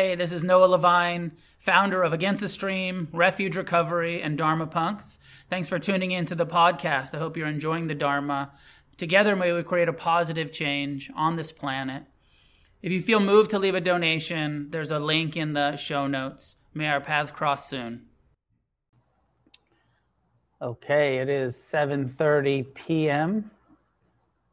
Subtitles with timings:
[0.00, 5.18] Hey, this is Noah Levine, founder of Against the Stream, Refuge Recovery, and Dharma Punks.
[5.50, 7.14] Thanks for tuning in to the podcast.
[7.14, 8.52] I hope you're enjoying the Dharma.
[8.96, 12.04] Together, may we create a positive change on this planet.
[12.80, 16.56] If you feel moved to leave a donation, there's a link in the show notes.
[16.72, 18.06] May our paths cross soon.
[20.62, 23.50] Okay, it is 7:30 p.m.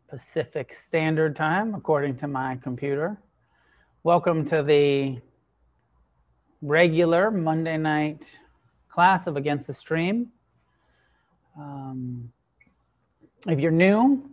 [0.09, 3.17] Pacific Standard Time according to my computer.
[4.03, 5.21] Welcome to the
[6.61, 8.39] regular Monday night
[8.89, 10.29] class of Against the Stream.
[11.57, 12.31] Um,
[13.47, 14.29] if you're new,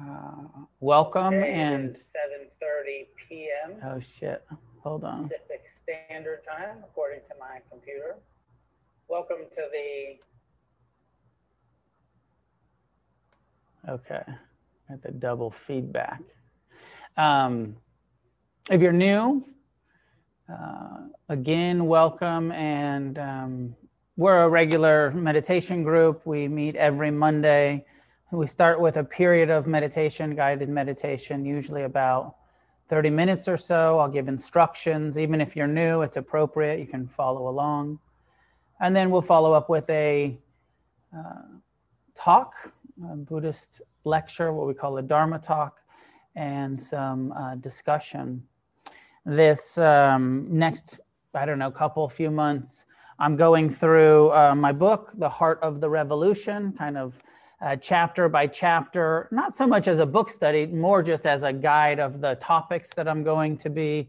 [0.00, 0.44] uh,
[0.80, 2.14] welcome it and is
[2.62, 3.76] 7:30 p.m.
[3.84, 4.44] oh shit,
[4.82, 5.22] hold on.
[5.22, 8.16] Pacific Standard Time, according to my computer.
[9.08, 10.18] Welcome to the
[13.88, 14.22] Okay,
[14.88, 16.22] got the double feedback.
[17.16, 17.76] Um,
[18.70, 19.44] if you're new,
[20.52, 20.98] uh,
[21.28, 22.52] again, welcome.
[22.52, 23.76] And um,
[24.16, 26.26] we're a regular meditation group.
[26.26, 27.84] We meet every Monday.
[28.30, 32.36] We start with a period of meditation, guided meditation, usually about
[32.88, 33.98] 30 minutes or so.
[33.98, 35.18] I'll give instructions.
[35.18, 36.78] Even if you're new, it's appropriate.
[36.78, 37.98] You can follow along.
[38.80, 40.36] And then we'll follow up with a
[41.16, 41.42] uh,
[42.14, 42.54] talk,
[43.10, 45.80] a Buddhist lecture, what we call a Dharma talk,
[46.34, 48.42] and some uh, discussion.
[49.24, 50.98] This um, next,
[51.34, 52.86] I don't know, couple, few months,
[53.20, 57.22] I'm going through uh, my book, The Heart of the Revolution, kind of
[57.60, 61.52] uh, chapter by chapter, not so much as a book study, more just as a
[61.52, 64.08] guide of the topics that I'm going to be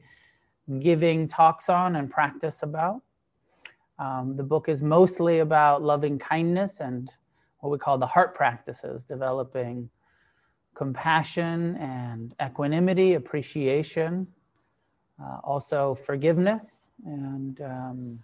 [0.80, 3.04] giving talks on and practice about.
[4.00, 7.16] Um, the book is mostly about loving kindness and
[7.60, 9.88] what we call the heart practices, developing
[10.74, 14.26] compassion and equanimity, appreciation,
[15.22, 18.20] uh, also forgiveness and, um,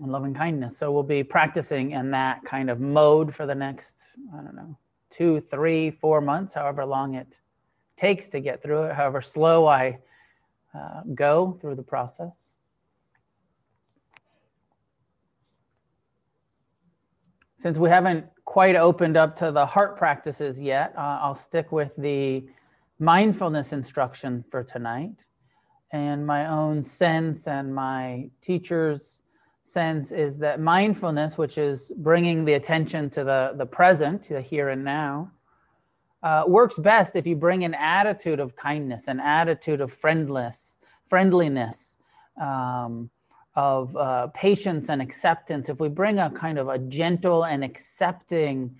[0.00, 0.76] and loving kindness.
[0.76, 4.76] So we'll be practicing in that kind of mode for the next, I don't know,
[5.10, 7.40] two, three, four months, however long it
[7.96, 9.98] takes to get through it, however slow I
[10.74, 12.54] uh, go through the process.
[17.56, 21.94] Since we haven't quite opened up to the heart practices yet, uh, I'll stick with
[21.96, 22.46] the
[22.98, 25.26] mindfulness instruction for tonight.
[25.92, 29.24] And my own sense and my teacher's
[29.62, 34.68] sense is that mindfulness, which is bringing the attention to the, the present, the here
[34.68, 35.30] and now,
[36.22, 40.76] uh, works best if you bring an attitude of kindness, an attitude of friendless,
[41.08, 41.98] friendliness,
[42.40, 43.10] um,
[43.56, 48.74] of uh, patience and acceptance, if we bring a kind of a gentle and accepting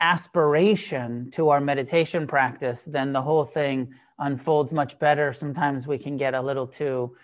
[0.00, 5.32] aspiration to our meditation practice, then the whole thing unfolds much better.
[5.32, 7.14] Sometimes we can get a little too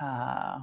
[0.00, 0.58] uh,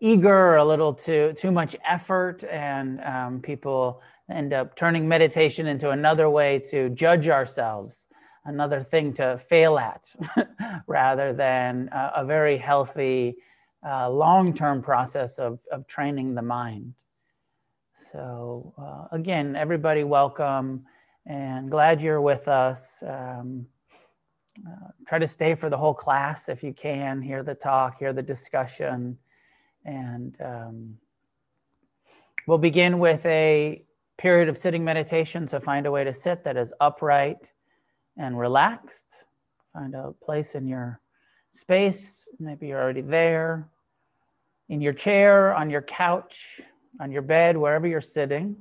[0.00, 5.90] eager, a little too too much effort, and um, people end up turning meditation into
[5.90, 8.08] another way to judge ourselves,
[8.44, 10.14] another thing to fail at,
[10.86, 13.36] rather than a, a very healthy
[13.86, 16.94] uh, long-term process of, of training the mind.
[17.94, 20.84] So uh, again, everybody welcome
[21.26, 23.02] and glad you're with us.
[23.06, 23.66] Um,
[24.66, 28.12] uh, try to stay for the whole class if you can, hear the talk, hear
[28.12, 29.16] the discussion.
[29.84, 30.98] And um,
[32.48, 33.84] we'll begin with a
[34.18, 35.46] period of sitting meditation.
[35.46, 37.52] So find a way to sit that is upright
[38.16, 39.24] and relaxed.
[39.72, 41.00] Find a place in your
[41.48, 42.28] space.
[42.40, 43.68] Maybe you're already there
[44.68, 46.60] in your chair, on your couch,
[47.00, 48.56] on your bed, wherever you're sitting,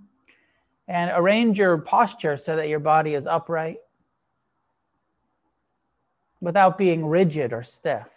[0.87, 3.77] and arrange your posture so that your body is upright
[6.41, 8.09] without being rigid or stiff,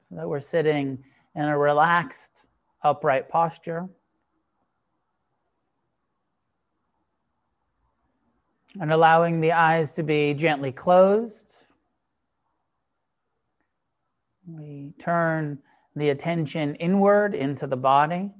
[0.00, 0.98] so that we're sitting
[1.36, 2.48] in a relaxed,
[2.82, 3.88] upright posture.
[8.80, 11.66] And allowing the eyes to be gently closed.
[14.46, 15.58] We turn
[15.96, 18.30] the attention inward into the body.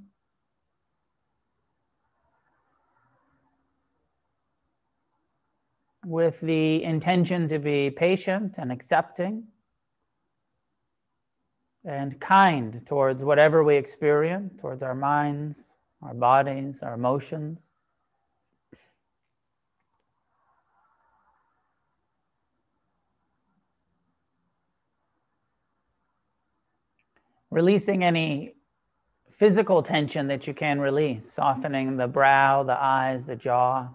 [6.10, 9.44] With the intention to be patient and accepting
[11.84, 17.70] and kind towards whatever we experience, towards our minds, our bodies, our emotions.
[27.50, 28.54] releasing any
[29.32, 33.88] physical tension that you can release, softening the brow, the eyes, the jaw.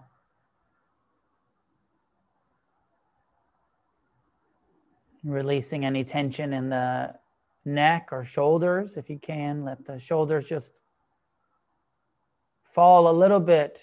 [5.26, 7.12] Releasing any tension in the
[7.64, 9.64] neck or shoulders if you can.
[9.64, 10.82] Let the shoulders just
[12.72, 13.80] fall a little bit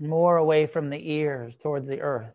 [0.00, 2.34] more away from the ears towards the earth.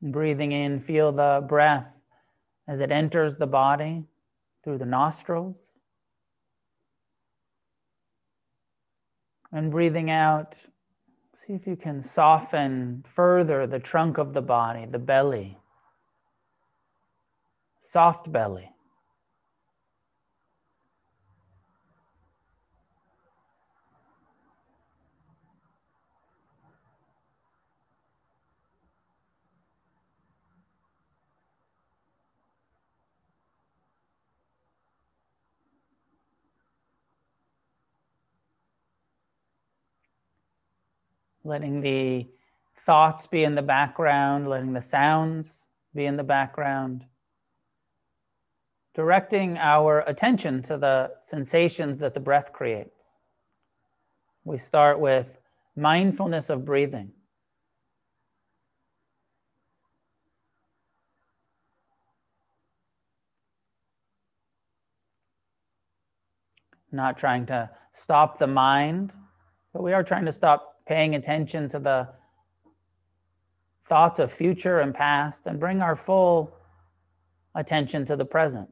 [0.00, 1.92] Breathing in, feel the breath
[2.66, 4.04] as it enters the body
[4.64, 5.74] through the nostrils.
[9.52, 10.56] And breathing out,
[11.46, 15.58] see if you can soften further the trunk of the body, the belly,
[17.80, 18.71] soft belly.
[41.44, 42.26] Letting the
[42.76, 47.04] thoughts be in the background, letting the sounds be in the background,
[48.94, 53.16] directing our attention to the sensations that the breath creates.
[54.44, 55.38] We start with
[55.76, 57.12] mindfulness of breathing.
[66.90, 69.14] Not trying to stop the mind,
[69.72, 72.08] but we are trying to stop paying attention to the
[73.84, 76.56] thoughts of future and past, and bring our full
[77.54, 78.68] attention to the present.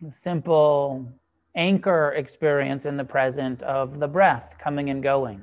[0.00, 1.08] The simple
[1.54, 5.42] anchor experience in the present of the breath coming and going.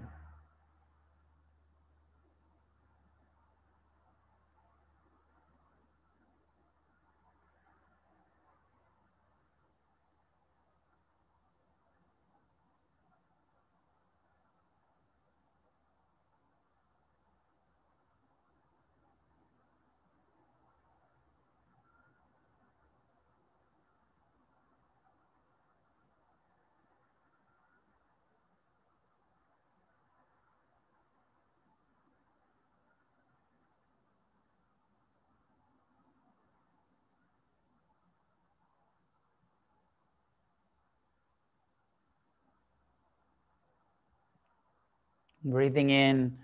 [45.49, 46.37] Breathing in,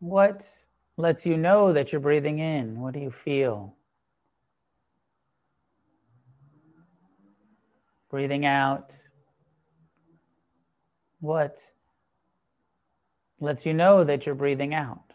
[0.00, 0.44] what
[0.96, 2.80] lets you know that you're breathing in?
[2.80, 3.76] What do you feel?
[8.10, 8.92] Breathing out,
[11.20, 11.60] what
[13.38, 15.12] lets you know that you're breathing out?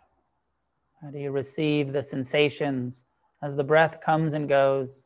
[1.02, 3.04] How do you receive the sensations
[3.44, 5.05] as the breath comes and goes?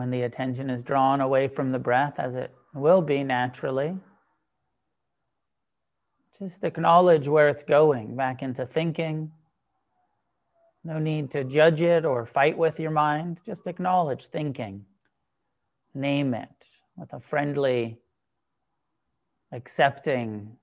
[0.00, 3.94] When the attention is drawn away from the breath, as it will be naturally,
[6.38, 9.30] just acknowledge where it's going back into thinking.
[10.84, 13.42] No need to judge it or fight with your mind.
[13.44, 14.86] Just acknowledge thinking.
[15.92, 16.66] Name it
[16.96, 17.98] with a friendly,
[19.52, 20.56] accepting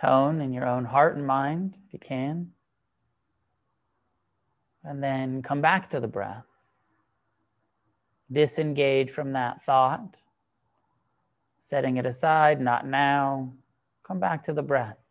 [0.00, 2.52] tone in your own heart and mind, if you can.
[4.84, 6.51] And then come back to the breath
[8.32, 10.16] disengage from that thought,
[11.58, 13.52] setting it aside, not now.
[14.04, 15.01] Come back to the breath.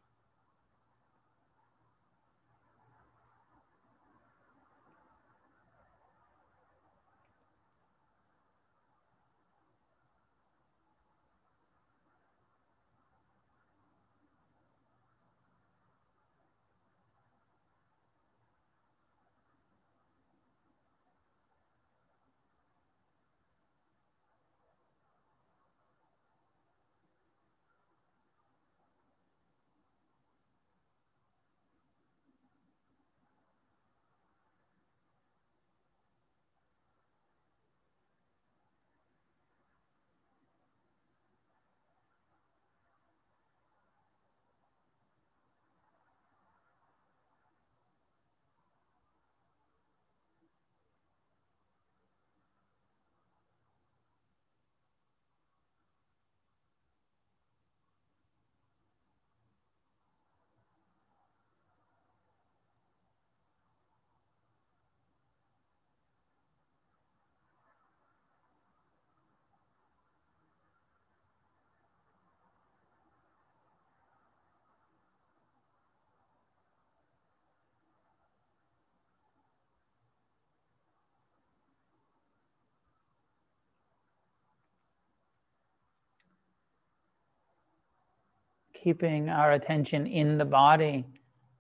[88.82, 91.06] Keeping our attention in the body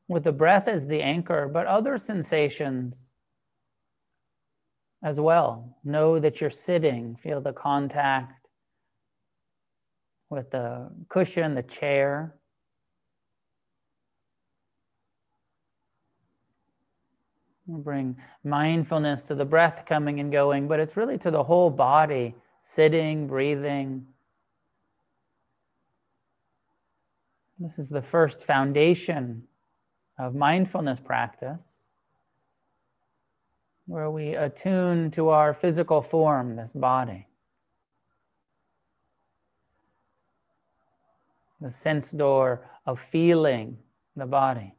[0.08, 3.14] with the breath as the anchor, but other sensations
[5.04, 5.78] as well.
[5.84, 8.48] Know that you're sitting, feel the contact
[10.30, 12.36] with the cushion, the chair.
[17.68, 22.36] Bring mindfulness to the breath coming and going, but it's really to the whole body,
[22.62, 24.06] sitting, breathing.
[27.62, 29.44] This is the first foundation
[30.18, 31.82] of mindfulness practice,
[33.86, 37.28] where we attune to our physical form, this body.
[41.60, 43.78] The sense door of feeling
[44.16, 44.74] the body.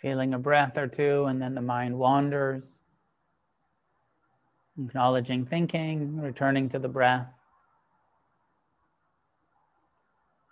[0.00, 2.80] Feeling a breath or two, and then the mind wanders,
[4.78, 7.26] acknowledging thinking, returning to the breath.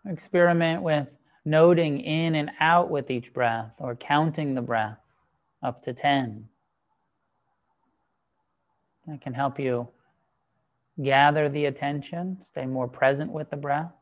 [0.06, 1.08] Experiment with
[1.44, 4.98] noting in and out with each breath or counting the breath
[5.62, 6.46] up to 10.
[9.06, 9.88] That can help you
[11.02, 13.92] gather the attention, stay more present with the breath.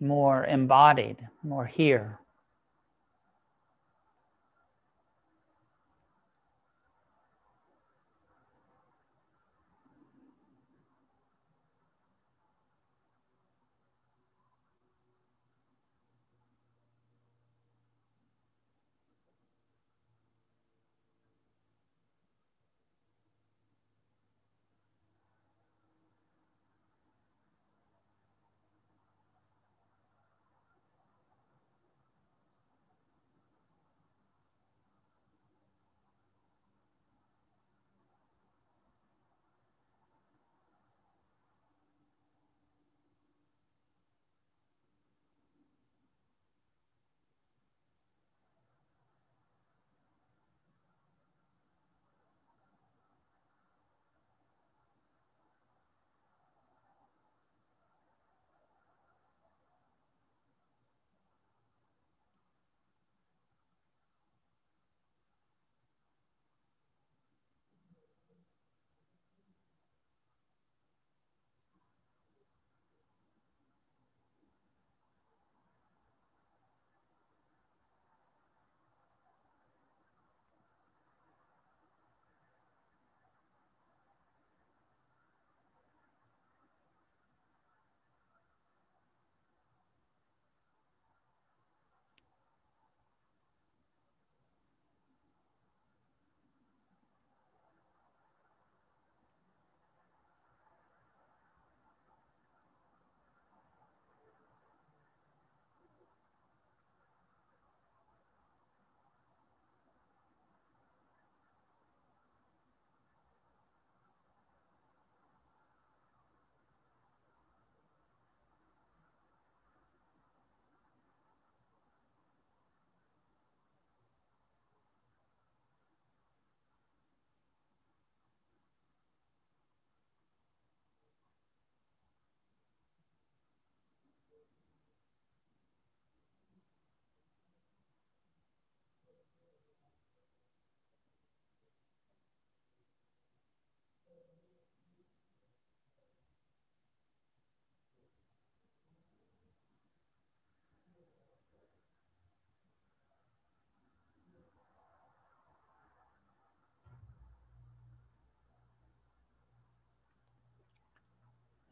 [0.00, 2.20] More embodied, more here.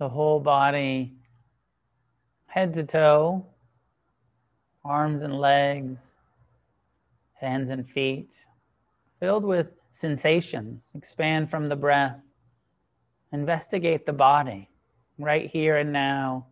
[0.03, 1.13] The whole body,
[2.47, 3.47] head to toe,
[4.85, 6.17] arms and legs,
[7.35, 8.35] hands and feet,
[9.21, 10.91] filled with sensations.
[10.97, 12.19] Expand from the breath.
[13.33, 14.69] Investigate the body
[15.21, 16.49] right here and now.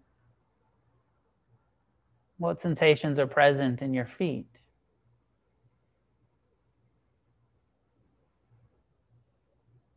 [2.38, 4.47] What sensations are present in your feet?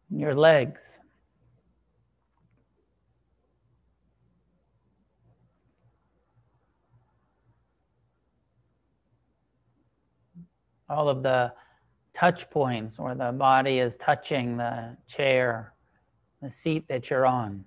[0.09, 0.99] Your legs.
[10.89, 11.53] All of the
[12.13, 15.73] touch points where the body is touching the chair,
[16.41, 17.65] the seat that you're on.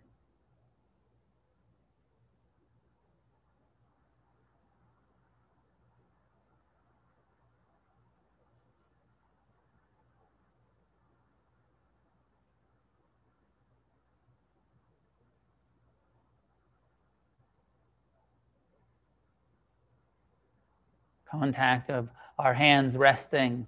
[21.28, 22.08] Contact of
[22.38, 23.66] our hands resting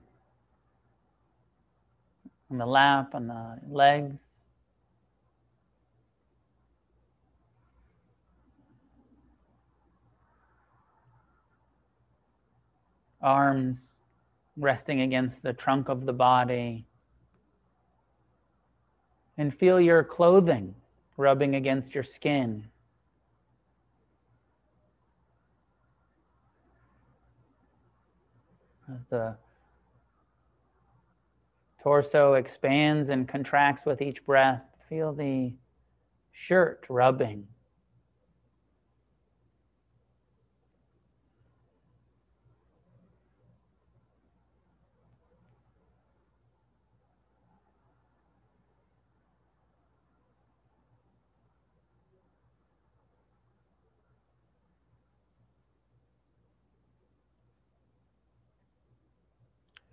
[2.51, 4.27] on the lap, on the legs.
[13.21, 14.02] Arms
[14.57, 16.85] resting against the trunk of the body.
[19.37, 20.75] And feel your clothing
[21.17, 22.65] rubbing against your skin.
[28.95, 29.37] As the
[31.83, 34.63] torso expands and contracts with each breath.
[34.89, 35.55] Feel the
[36.33, 37.47] shirt rubbing.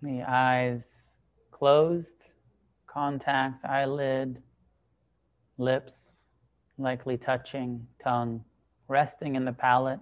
[0.02, 1.10] The eyes
[1.50, 2.24] closed,
[2.86, 4.42] contact, eyelid,
[5.58, 6.26] lips
[6.78, 8.44] likely touching, tongue
[8.88, 10.00] resting in the palate.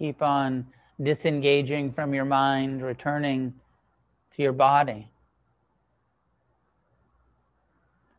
[0.00, 0.66] Keep on
[1.02, 3.52] disengaging from your mind, returning
[4.34, 5.10] to your body.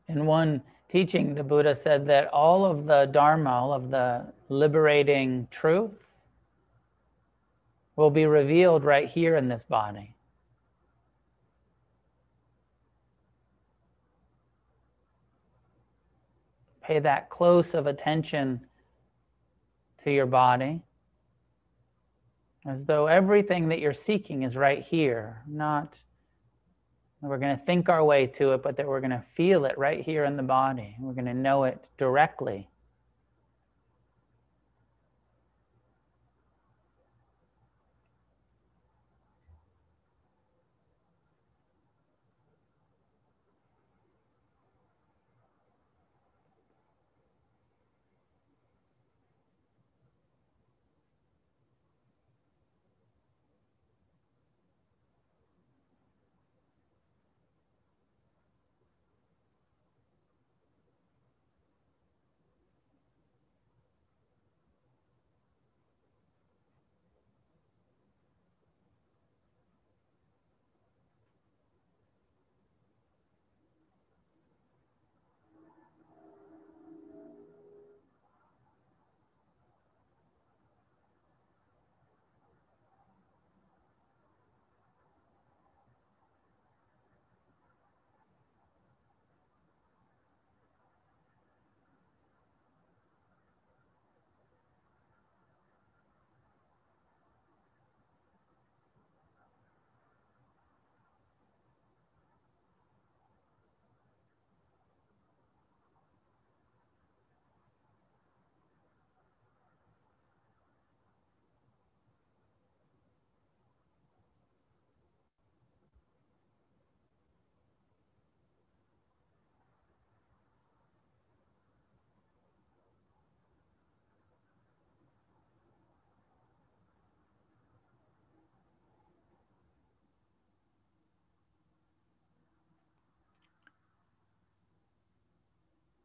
[0.08, 5.48] In one teaching, the Buddha said that all of the Dharma, all of the liberating
[5.50, 6.08] truth,
[7.96, 10.14] will be revealed right here in this body.
[16.84, 18.68] Pay that close of attention
[20.04, 20.84] to your body
[22.66, 26.02] as though everything that you're seeking is right here, not
[27.22, 29.78] we're going to think our way to it, but that we're going to feel it
[29.78, 30.96] right here in the body.
[31.00, 32.71] We're going to know it directly.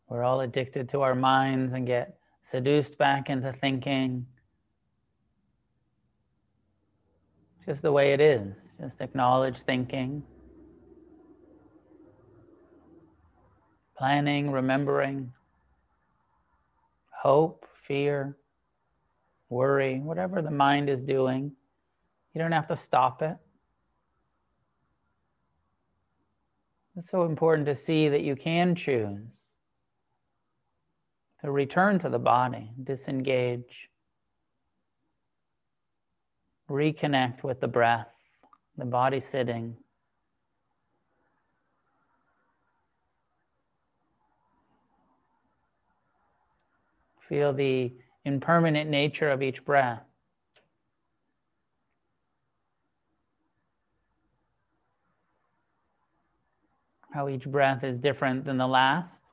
[0.09, 4.27] We're all addicted to our minds and get seduced back into thinking.
[7.65, 8.71] Just the way it is.
[8.81, 10.23] Just acknowledge thinking.
[13.99, 15.33] Planning, remembering,
[17.11, 18.37] hope, fear,
[19.49, 21.51] worry, whatever the mind is doing.
[22.33, 23.37] You don't have to stop it.
[26.95, 29.47] It's so important to see that you can choose
[31.43, 33.91] to return to the body, disengage,
[36.71, 38.09] reconnect with the breath,
[38.77, 39.77] the body sitting.
[47.29, 47.93] Feel the
[48.25, 50.03] impermanent nature of each breath.
[57.13, 59.26] How each breath is different than the last.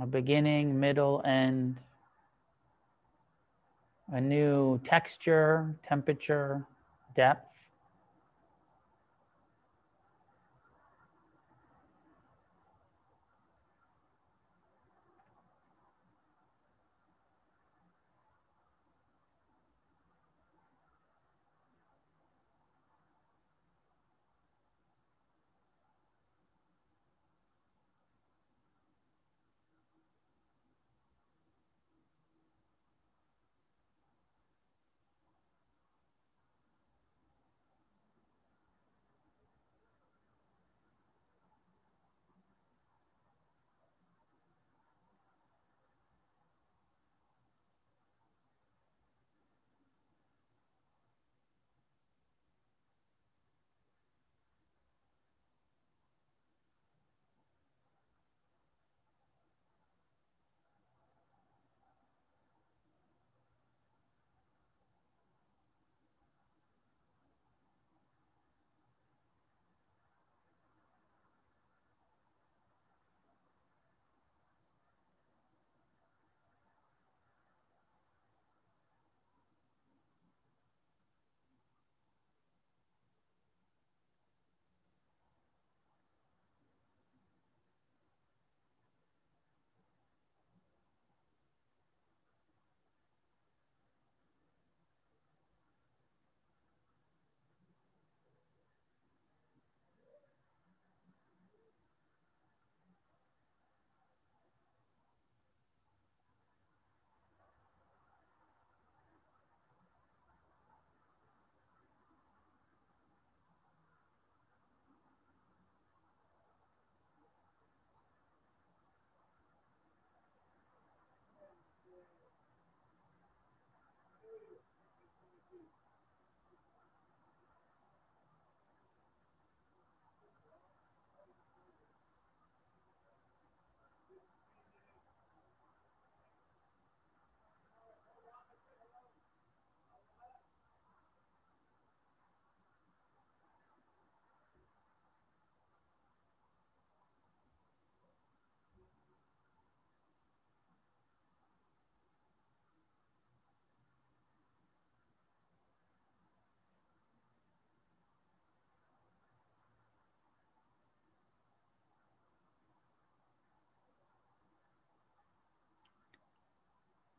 [0.00, 1.78] A beginning, middle, end.
[4.12, 6.64] A new texture, temperature,
[7.16, 7.47] depth.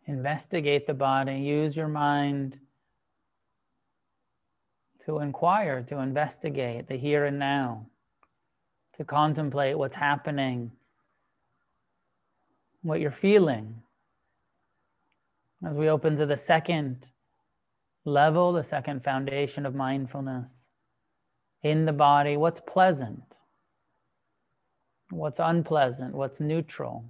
[0.10, 2.60] Investigate the body, use your mind
[5.06, 7.86] to inquire, to investigate the here and now,
[8.98, 10.72] to contemplate what's happening,
[12.82, 13.76] what you're feeling.
[15.66, 17.12] As we open to the second
[18.04, 20.70] level, the second foundation of mindfulness
[21.62, 23.38] in the body, what's pleasant,
[25.12, 27.06] what's unpleasant, what's neutral.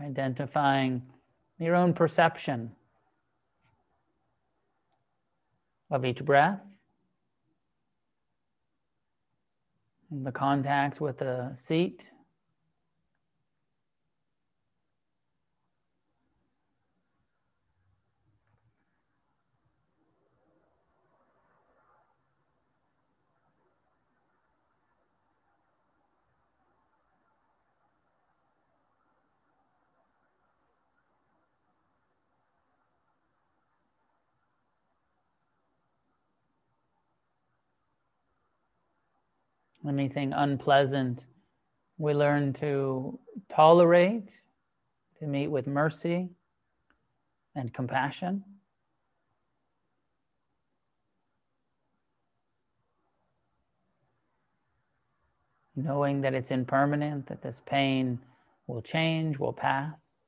[0.00, 1.02] Identifying
[1.58, 2.72] your own perception
[5.90, 6.60] of each breath,
[10.10, 12.10] the contact with the seat.
[39.88, 41.26] Anything unpleasant,
[41.98, 44.40] we learn to tolerate,
[45.18, 46.30] to meet with mercy
[47.54, 48.42] and compassion.
[55.76, 58.18] Knowing that it's impermanent, that this pain
[58.66, 60.20] will change, will pass.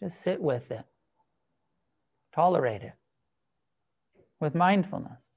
[0.00, 0.84] Just sit with it,
[2.34, 2.94] tolerate it
[4.40, 5.31] with mindfulness.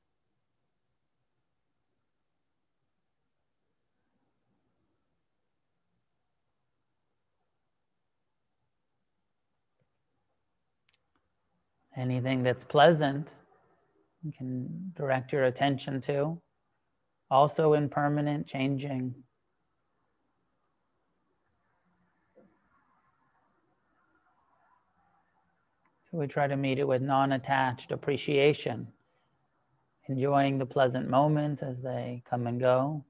[11.97, 13.35] Anything that's pleasant,
[14.23, 16.41] you can direct your attention to.
[17.31, 19.15] Also impermanent, changing.
[26.11, 28.87] So we try to meet it with non attached appreciation,
[30.09, 33.05] enjoying the pleasant moments as they come and go.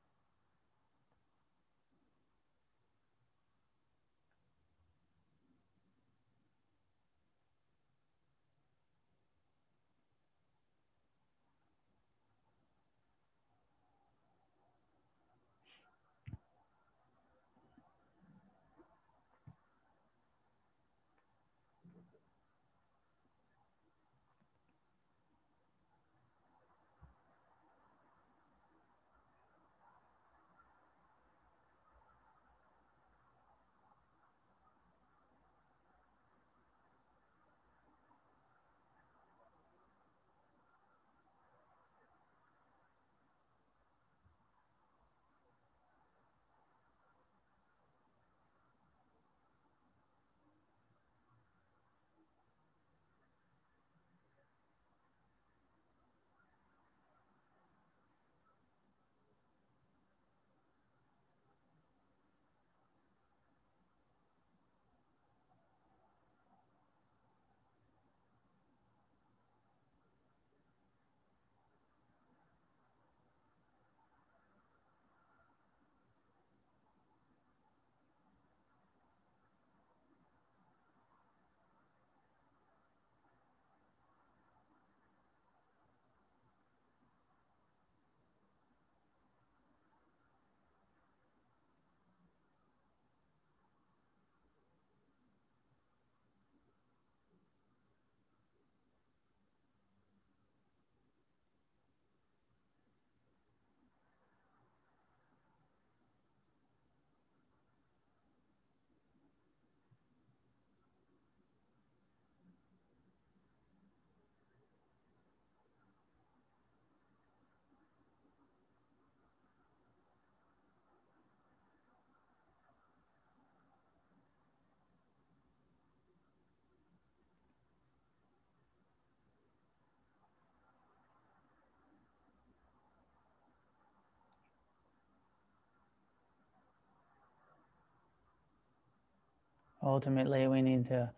[139.86, 141.12] Ultimately, we need to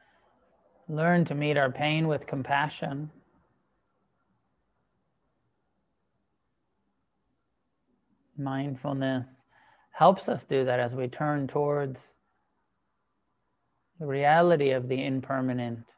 [0.89, 3.10] learn to meet our pain with compassion.
[8.38, 9.45] Mindfulness
[9.91, 12.15] helps us do that as we turn towards
[13.99, 15.93] the reality of the impermanent,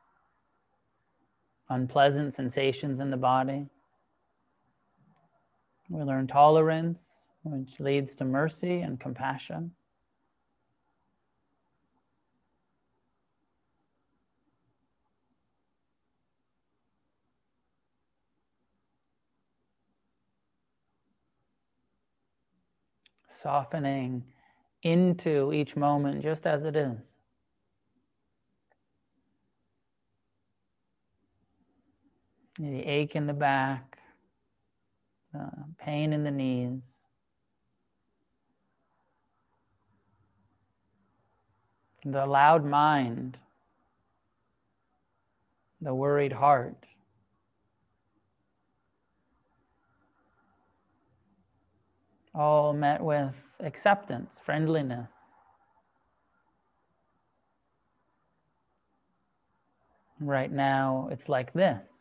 [1.70, 3.68] unpleasant sensations in the body.
[5.90, 9.72] We learn tolerance, which leads to mercy and compassion.
[23.42, 24.24] Softening
[24.84, 27.16] into each moment just as it is.
[32.58, 34.00] The ache in the back,
[35.34, 37.00] the pain in the knees.
[42.04, 43.38] The loud mind,
[45.82, 46.86] the worried heart.
[52.34, 55.12] All met with acceptance, friendliness.
[60.20, 61.99] Right now, it's like this.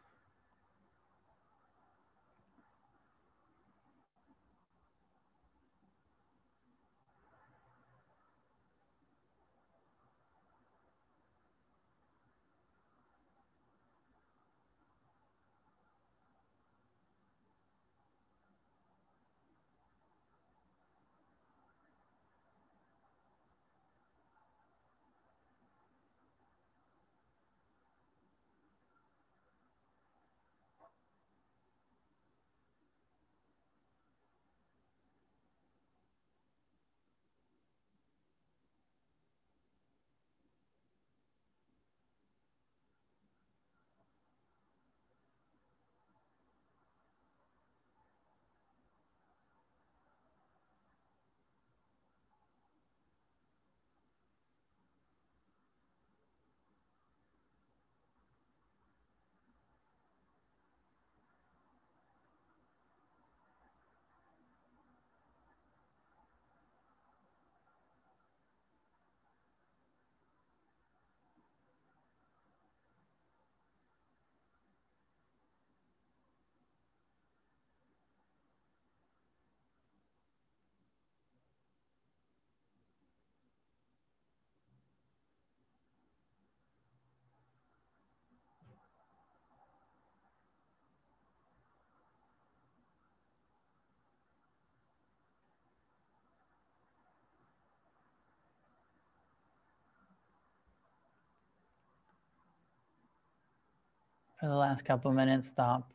[104.38, 105.92] For the last couple of minutes, stop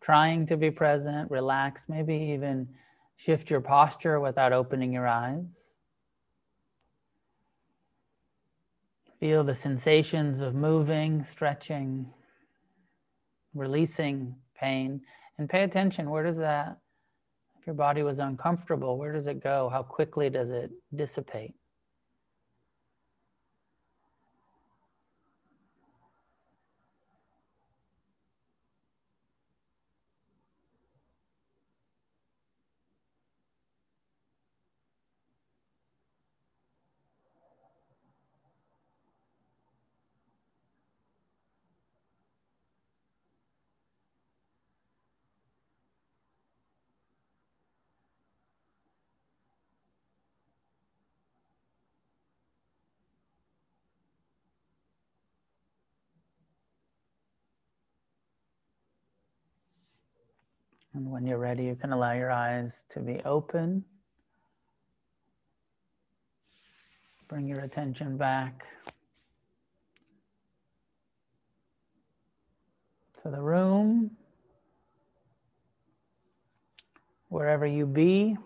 [0.00, 2.68] trying to be present, relax, maybe even
[3.16, 5.74] shift your posture without opening your eyes.
[9.20, 12.06] Feel the sensations of moving, stretching,
[13.54, 15.00] releasing pain,
[15.38, 16.08] and pay attention.
[16.08, 16.78] Where does that,
[17.58, 19.68] if your body was uncomfortable, where does it go?
[19.68, 21.54] How quickly does it dissipate?
[60.98, 63.84] And when you're ready, you can allow your eyes to be open.
[67.28, 68.66] Bring your attention back
[73.22, 74.10] to the room,
[77.28, 78.36] wherever you be.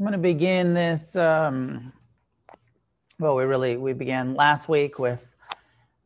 [0.00, 1.14] I'm going to begin this.
[1.14, 1.92] Um,
[3.18, 5.30] well, we really we began last week with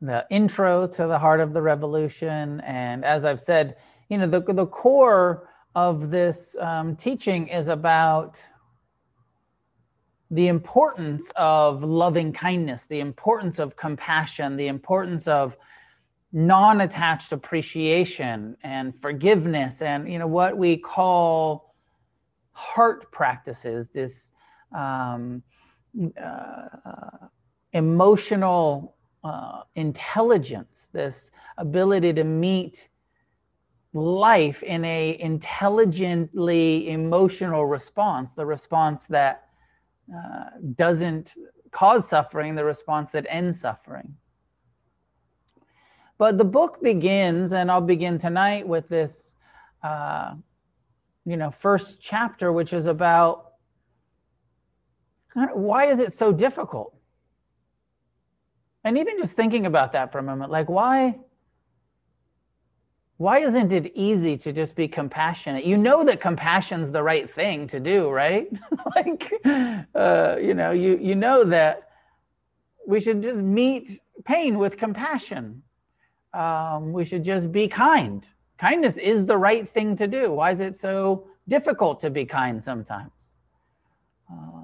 [0.00, 3.76] the intro to the heart of the revolution, and as I've said,
[4.08, 8.42] you know, the the core of this um, teaching is about
[10.28, 15.56] the importance of loving kindness, the importance of compassion, the importance of
[16.32, 21.63] non-attached appreciation and forgiveness, and you know what we call
[22.54, 24.32] heart practices, this
[24.74, 25.42] um,
[26.20, 26.68] uh,
[27.72, 32.88] emotional uh, intelligence, this ability to meet
[33.92, 39.48] life in a intelligently emotional response, the response that
[40.14, 40.44] uh,
[40.74, 41.34] doesn't
[41.70, 44.16] cause suffering, the response that ends suffering.
[46.18, 49.36] But the book begins, and I'll begin tonight with this
[49.82, 50.34] uh,
[51.24, 53.52] you know first chapter which is about
[55.52, 56.94] why is it so difficult?
[58.84, 61.18] And even just thinking about that for a moment like why
[63.16, 65.64] why isn't it easy to just be compassionate?
[65.64, 68.48] You know that compassion's the right thing to do right?
[68.96, 69.32] Like
[69.94, 71.88] uh, you know you you know that
[72.86, 75.62] we should just meet pain with compassion.
[76.34, 78.26] Um, we should just be kind
[78.58, 80.32] Kindness is the right thing to do.
[80.32, 83.34] Why is it so difficult to be kind sometimes?
[84.30, 84.62] Uh,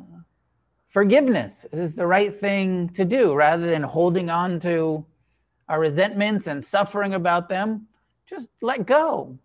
[0.88, 5.04] forgiveness is the right thing to do rather than holding on to
[5.68, 7.86] our resentments and suffering about them.
[8.26, 9.38] Just let go.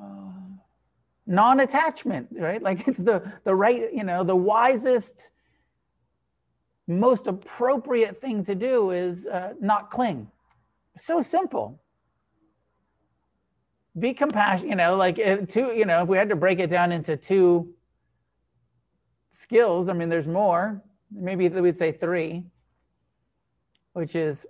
[0.00, 0.28] Uh,
[1.28, 5.30] non-attachment right like it's the the right you know the wisest
[6.86, 10.26] most appropriate thing to do is uh, not cling
[10.96, 11.78] so simple
[13.98, 16.70] be compassionate, you know, like if two, you know, if we had to break it
[16.70, 17.72] down into two
[19.30, 22.44] skills, I mean, there's more, maybe we'd say three,
[23.92, 24.46] which is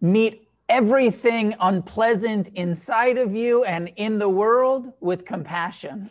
[0.00, 6.10] meet everything unpleasant inside of you and in the world with compassion.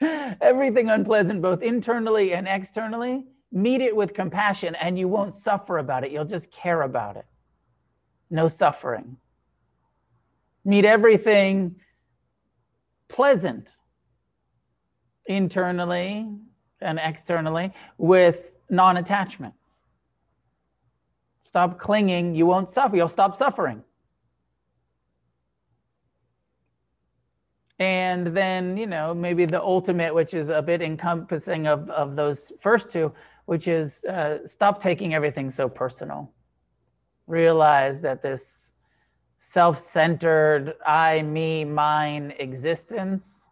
[0.40, 6.04] everything unpleasant, both internally and externally, meet it with compassion and you won't suffer about
[6.04, 6.10] it.
[6.10, 7.26] You'll just care about it.
[8.30, 9.16] No suffering
[10.64, 11.76] meet everything
[13.08, 13.70] pleasant
[15.26, 16.28] internally
[16.80, 19.54] and externally with non attachment.
[21.44, 23.84] Stop clinging, you won't suffer, you'll stop suffering.
[27.78, 32.52] And then, you know, maybe the ultimate, which is a bit encompassing of, of those
[32.60, 33.12] first two,
[33.46, 36.32] which is uh, stop taking everything so personal.
[37.26, 38.71] Realize that this
[39.44, 43.48] self centered, I, me, mine existence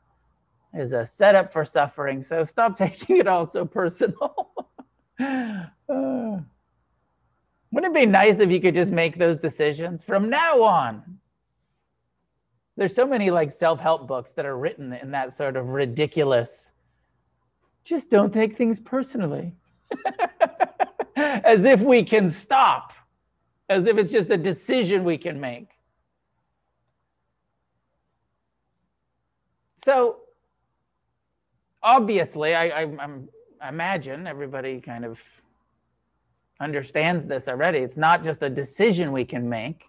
[0.72, 2.22] is a setup for suffering.
[2.22, 4.53] So stop taking it all so personal.
[5.18, 6.47] Wouldn't
[7.72, 11.18] it be nice if you could just make those decisions from now on?
[12.76, 16.72] There's so many like self-help books that are written in that sort of ridiculous
[17.82, 19.55] just don't take things personally.
[21.16, 22.93] As if we can stop.
[23.68, 25.80] As if it's just a decision we can make.
[29.85, 30.18] So
[31.83, 33.28] obviously, I, I, I'm,
[33.66, 35.20] imagine everybody kind of
[36.61, 37.78] understands this already.
[37.78, 39.85] It's not just a decision we can make,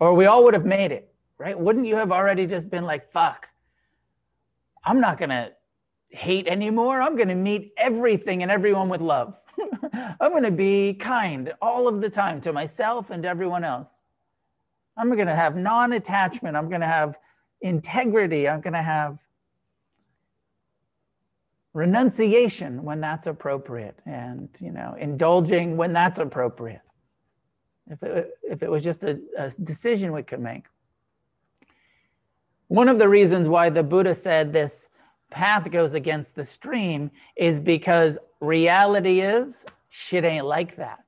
[0.00, 1.58] or we all would have made it, right?
[1.58, 3.48] Wouldn't you have already just been like, fuck,
[4.84, 5.52] I'm not going to
[6.08, 7.00] hate anymore.
[7.00, 9.38] I'm going to meet everything and everyone with love.
[9.92, 14.02] I'm going to be kind all of the time to myself and everyone else.
[14.96, 16.56] I'm going to have non attachment.
[16.56, 17.16] I'm going to have
[17.60, 18.48] integrity.
[18.48, 19.18] I'm going to have
[21.74, 26.80] renunciation when that's appropriate and you know indulging when that's appropriate.
[27.90, 30.64] If it, if it was just a, a decision we could make.
[32.66, 34.90] One of the reasons why the buddha said this
[35.30, 41.04] path goes against the stream is because reality is shit ain't like that.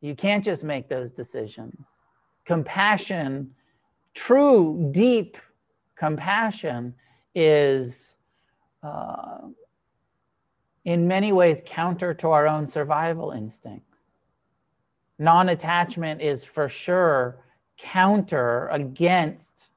[0.00, 1.98] You can't just make those decisions.
[2.44, 3.54] Compassion
[4.14, 5.36] true deep
[5.96, 6.94] compassion
[7.34, 8.16] is
[8.82, 9.38] uh,
[10.84, 14.00] in many ways counter to our own survival instincts.
[15.18, 17.44] Non attachment is for sure
[17.76, 19.70] counter against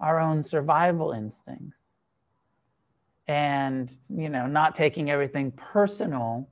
[0.00, 1.84] our own survival instincts.
[3.28, 6.48] And, you know, not taking everything personal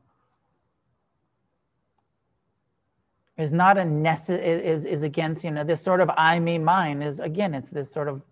[3.39, 7.01] is not a necess- is, is against, you know, this sort of I, me, mine
[7.03, 8.25] is again, it's this sort of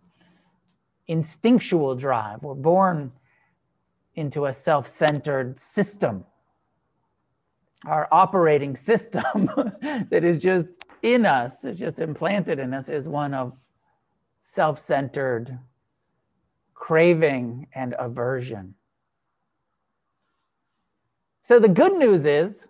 [1.07, 2.43] instinctual drive.
[2.43, 3.13] We're born
[4.17, 6.25] into a self centered system.
[7.87, 9.49] Our operating system
[10.11, 13.53] that is just in us, is just implanted in us, is one of
[14.41, 15.57] self centered
[16.75, 18.75] craving and aversion.
[21.43, 22.67] So the good news is,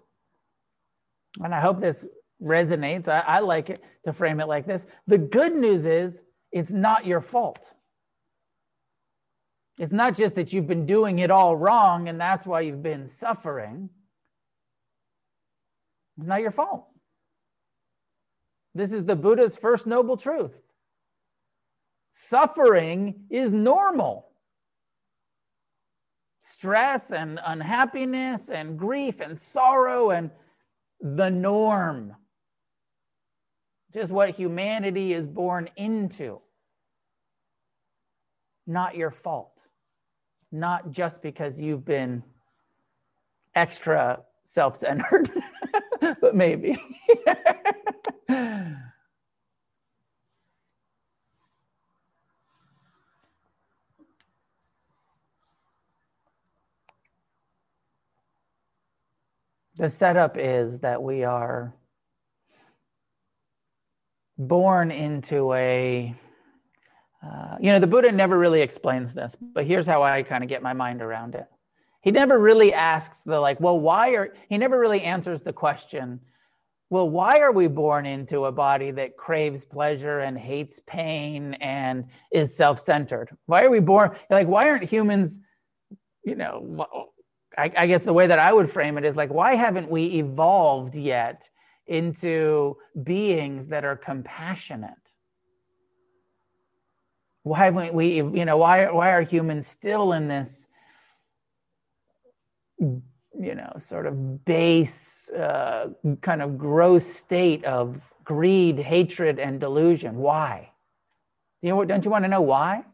[1.43, 2.05] and I hope this
[2.43, 6.23] resonates, I, I, like it to frame it like this the good news is
[6.53, 7.75] it's not your fault.
[9.79, 13.05] It's not just that you've been doing it all wrong and that's why you've been
[13.05, 13.91] suffering.
[16.19, 16.87] It's not your fault.
[18.75, 20.59] This is the Buddha's first noble truth.
[22.11, 24.29] Suffering is normal.
[26.41, 30.31] Stress and unhappiness and grief and sorrow and
[31.01, 32.15] the norm.
[33.97, 36.41] Just what humanity is born into.
[38.67, 39.57] Not your fault
[40.53, 42.23] not just because you've been
[43.55, 45.31] extra self centered,
[46.21, 46.77] but maybe.
[59.77, 61.75] the setup is that we are
[64.39, 66.15] born into a
[67.27, 70.49] uh, you know, the Buddha never really explains this, but here's how I kind of
[70.49, 71.47] get my mind around it.
[72.03, 76.21] He never really asks the, like, well, why are, he never really answers the question,
[76.89, 82.05] well, why are we born into a body that craves pleasure and hates pain and
[82.33, 83.37] is self centered?
[83.47, 85.41] Why are we born, like, why aren't humans,
[86.25, 86.87] you know,
[87.59, 90.05] I, I guess the way that I would frame it is like, why haven't we
[90.19, 91.49] evolved yet
[91.87, 95.15] into beings that are compassionate?
[97.47, 100.67] why haven't we you know why why are humans still in this
[102.81, 105.91] you know sort of base uh,
[106.23, 110.17] kind of gross state of greed hatred and delusion?
[110.17, 110.73] Why?
[111.63, 112.85] Do you know don't you want to know why?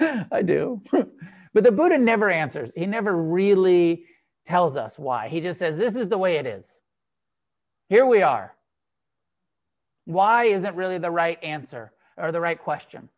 [0.32, 0.82] I do.
[1.54, 2.72] But the buddha never answers.
[2.74, 4.06] He never really
[4.44, 5.28] tells us why.
[5.28, 6.80] He just says this is the way it is
[7.88, 8.54] here we are
[10.04, 13.08] why isn't really the right answer or the right question.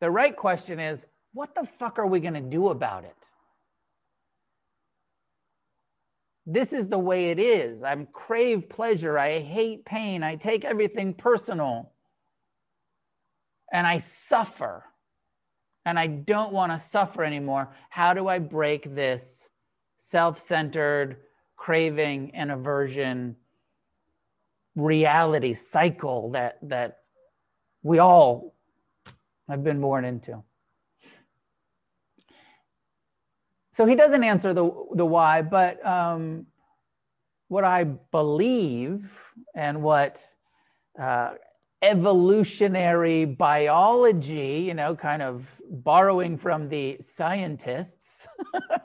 [0.00, 3.16] The right question is, what the fuck are we going to do about it?
[6.46, 7.82] This is the way it is.
[7.82, 9.18] I crave pleasure.
[9.18, 10.22] I hate pain.
[10.22, 11.90] I take everything personal.
[13.72, 14.84] And I suffer.
[15.86, 17.74] And I don't want to suffer anymore.
[17.88, 19.48] How do I break this
[19.96, 21.16] self centered
[21.56, 23.36] craving and aversion
[24.76, 26.98] reality cycle that, that
[27.82, 28.54] we all
[29.48, 30.42] have been born into.
[33.74, 36.46] so he doesn't answer the the why, but um,
[37.48, 39.12] what I believe
[39.52, 40.22] and what
[40.98, 41.32] uh,
[41.82, 48.28] evolutionary biology, you know, kind of borrowing from the scientists,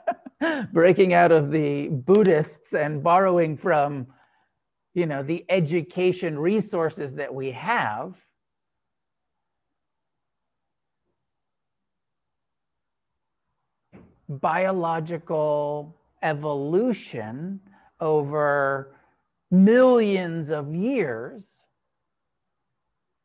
[0.72, 4.08] breaking out of the Buddhists and borrowing from,
[4.94, 8.18] you know, the education resources that we have.
[14.28, 17.60] Biological evolution
[18.00, 18.94] over
[19.50, 21.66] millions of years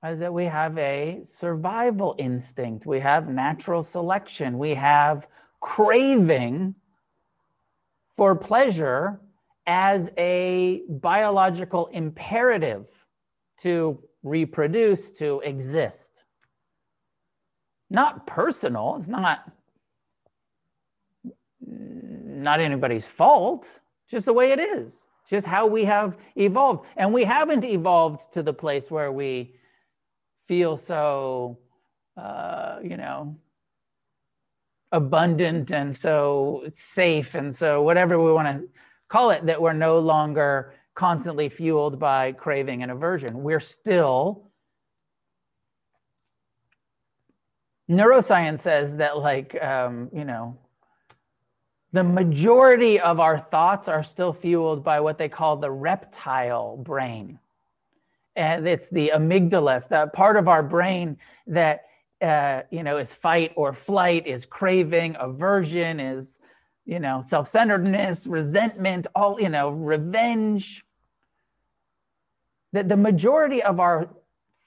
[0.03, 5.27] is that we have a survival instinct, we have natural selection, we have
[5.59, 6.75] craving
[8.15, 9.19] for pleasure
[9.67, 12.85] as a biological imperative
[13.57, 16.23] to reproduce, to exist.
[17.89, 19.51] Not personal, it's not
[21.67, 25.05] not anybody's fault, just the way it is.
[25.27, 26.85] Just how we have evolved.
[26.95, 29.55] And we haven't evolved to the place where we
[30.47, 31.57] feel so,
[32.15, 33.35] uh, you know,
[34.91, 38.69] abundant and so safe and so whatever we want to
[39.07, 43.43] call it, that we're no longer constantly fueled by craving and aversion.
[43.43, 44.49] We're still.
[47.89, 50.57] Neuroscience says that, like, um, you know,
[51.93, 57.39] the majority of our thoughts are still fueled by what they call the reptile brain
[58.35, 61.85] and it's the amygdala, that part of our brain that
[62.21, 66.39] uh, you know is fight or flight, is craving, aversion, is
[66.85, 70.83] you know self-centeredness, resentment, all you know revenge.
[72.73, 74.09] That the majority of our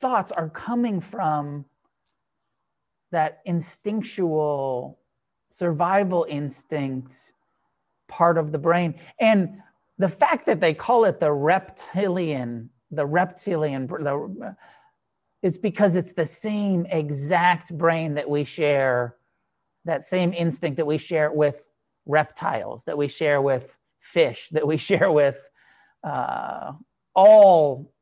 [0.00, 1.66] thoughts are coming from
[3.10, 4.98] that instinctual
[5.50, 7.32] survival instinct
[8.06, 9.60] part of the brain and
[9.98, 14.56] the fact that they call it the reptilian the reptilian, the,
[15.42, 19.16] it's because it's the same exact brain that we share,
[19.84, 21.64] that same instinct that we share with
[22.08, 25.42] reptiles, that we share with fish, that we share with
[26.02, 26.72] uh,
[27.14, 27.92] all,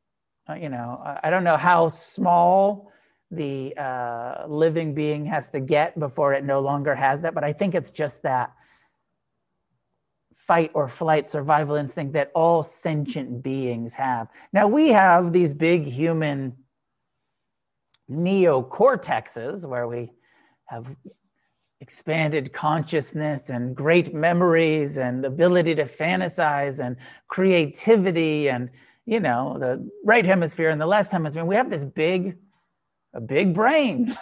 [0.49, 2.91] uh, you know, I don't know how small
[3.29, 7.51] the uh, living being has to get before it no longer has that, but I
[7.53, 8.53] think it's just that
[10.35, 14.29] fight or flight survival instinct that all sentient beings have.
[14.53, 16.55] Now, we have these big human
[18.09, 20.13] neocortexes where we
[20.65, 20.87] have
[21.79, 26.95] expanded consciousness and great memories and ability to fantasize and
[27.27, 28.69] creativity and
[29.05, 32.37] you know the right hemisphere and the left hemisphere we have this big
[33.13, 34.17] a big brain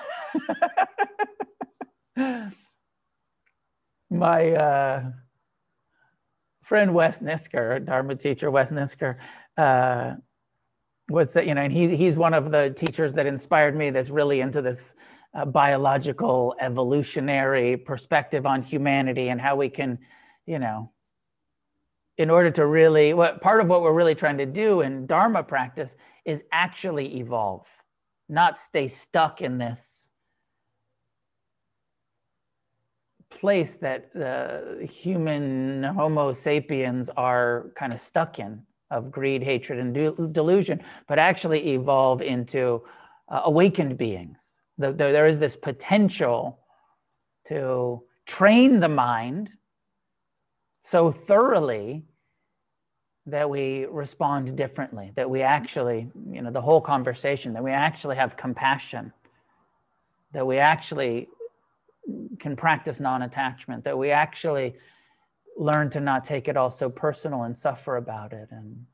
[4.10, 5.04] my uh
[6.66, 9.18] friend Wes Nisker, Dharma teacher Wes Nisker,
[9.58, 10.16] uh,
[11.10, 13.92] was that you know, and he he's one of the teachers that inspired me.
[13.92, 14.96] That's really into this
[15.36, 20.00] uh, biological evolutionary perspective on humanity and how we can,
[20.46, 20.92] you know,
[22.18, 25.44] in order to really what part of what we're really trying to do in Dharma
[25.44, 27.68] practice is actually evolve,
[28.30, 30.10] not stay stuck in this
[33.30, 38.62] place that the human Homo sapiens are kind of stuck in
[38.92, 42.84] of greed, hatred, and de- delusion, but actually evolve into
[43.28, 44.55] uh, awakened beings.
[44.78, 46.60] The, the, there is this potential
[47.48, 49.52] to train the mind
[50.82, 52.06] so thoroughly
[53.28, 58.16] that we respond differently, that we actually, you know, the whole conversation, that we actually
[58.16, 59.12] have compassion,
[60.32, 61.28] that we actually
[62.40, 64.76] can practice non-attachment that we actually
[65.58, 68.86] learn to not take it all so personal and suffer about it and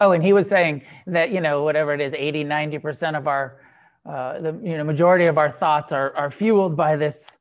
[0.00, 3.60] oh and he was saying that you know whatever it is 80 90% of our
[4.06, 7.38] uh, the you know majority of our thoughts are are fueled by this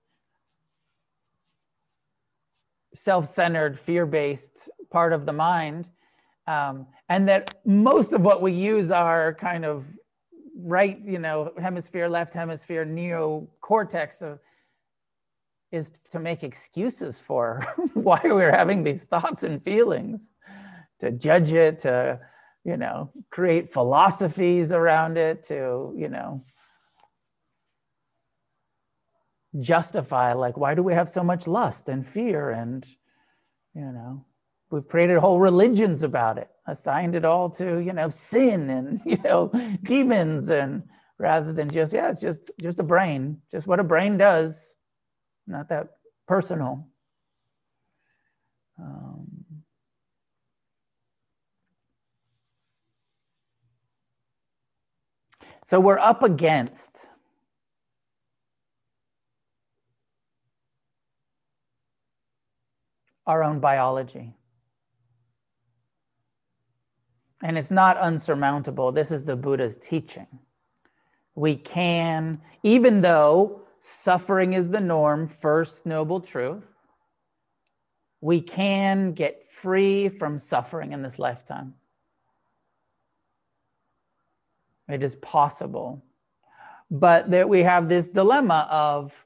[2.96, 5.90] self-centered fear-based part of the mind
[6.48, 9.86] um, and that most of what we use are kind of
[10.56, 14.40] right, you know, hemisphere, left hemisphere, neocortex of,
[15.72, 20.32] is to make excuses for why we're having these thoughts and feelings,
[21.00, 22.20] to judge it, to,
[22.64, 26.44] you know, create philosophies around it, to, you know,
[29.60, 32.88] justify like why do we have so much lust and fear and
[33.76, 34.26] you know
[34.72, 39.16] we've created whole religions about it assigned it all to you know sin and you
[39.24, 39.52] know
[39.84, 40.82] demons and
[41.20, 44.76] rather than just yeah it's just just a brain just what a brain does
[45.48, 45.88] not that
[46.28, 46.88] personal.
[48.80, 49.28] Um,
[55.66, 57.12] so we're up against
[63.26, 64.34] our own biology.
[67.42, 68.92] And it's not unsurmountable.
[68.94, 70.28] This is the Buddha's teaching.
[71.36, 76.64] We can, even though suffering is the norm, first noble truth,
[78.22, 81.74] we can get free from suffering in this lifetime.
[84.88, 86.04] It is possible.
[86.92, 89.26] But that we have this dilemma of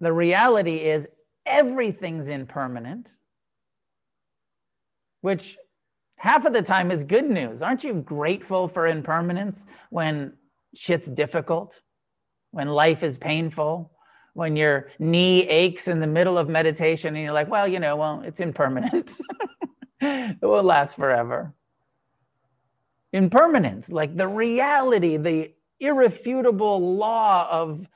[0.00, 1.08] the reality is
[1.44, 3.10] everything's impermanent,
[5.20, 5.58] which
[6.16, 7.62] half of the time is good news.
[7.62, 10.34] Aren't you grateful for impermanence when
[10.74, 11.80] shit's difficult,
[12.50, 13.90] when life is painful,
[14.34, 17.96] when your knee aches in the middle of meditation and you're like, well, you know,
[17.96, 19.20] well, it's impermanent.
[20.00, 21.54] it won't last forever.
[23.12, 27.86] Impermanence, like the reality, the irrefutable law of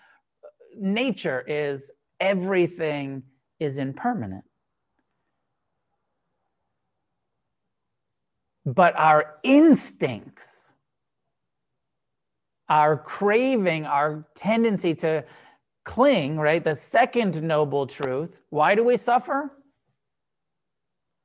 [0.76, 3.22] nature is everything
[3.60, 4.44] is impermanent.
[8.66, 10.72] But our instincts,
[12.68, 15.24] our craving, our tendency to
[15.84, 16.64] cling, right?
[16.64, 18.36] The second noble truth.
[18.48, 19.52] Why do we suffer?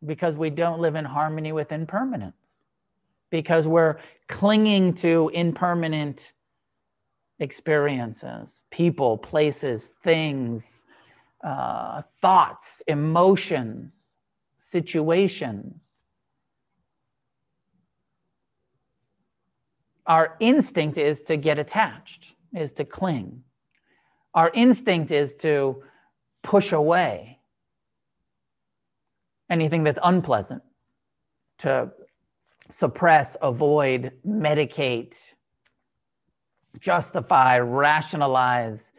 [0.06, 2.36] Because we don't live in harmony with impermanence,
[3.30, 6.34] because we're clinging to impermanent
[7.40, 10.86] experiences, people, places, things,
[11.44, 14.14] uh, thoughts, emotions,
[14.58, 15.96] situations.
[20.06, 23.44] Our instinct is to get attached, is to cling.
[24.34, 25.84] Our instinct is to
[26.44, 27.40] push away
[29.50, 30.62] anything that's unpleasant,
[31.60, 31.92] to
[32.70, 35.15] suppress, avoid, medicate,
[36.80, 38.93] justify, rationalize,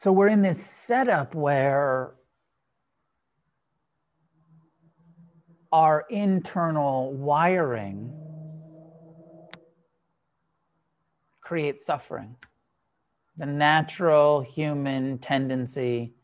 [0.00, 2.14] So we're in this setup where
[5.72, 8.12] our internal wiring
[11.40, 12.36] creates suffering.
[13.38, 16.14] The natural human tendency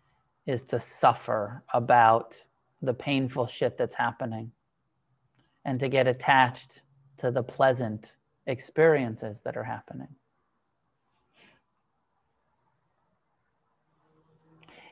[0.46, 2.36] is to suffer about
[2.84, 4.52] the painful shit that's happening
[5.64, 6.82] and to get attached
[7.18, 10.08] to the pleasant experiences that are happening.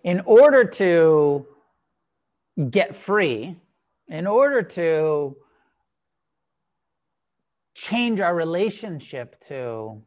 [0.04, 1.46] in order to
[2.70, 3.56] get free,
[4.08, 5.36] in order to
[7.74, 10.02] change our relationship to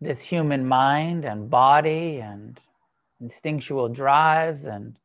[0.00, 2.60] this human mind and body and
[3.20, 4.96] instinctual drives and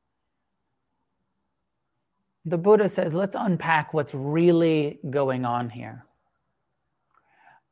[2.49, 6.05] the buddha says let's unpack what's really going on here.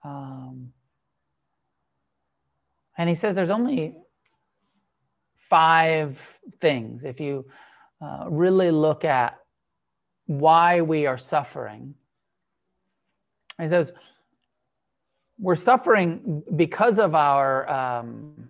[0.04, 0.72] Um,
[2.98, 3.96] and he says there's only
[5.50, 7.46] five things, if you
[8.02, 9.40] uh, really look at
[10.26, 11.96] why we are suffering,
[13.60, 13.92] he says,
[15.40, 18.50] we're suffering because of our um,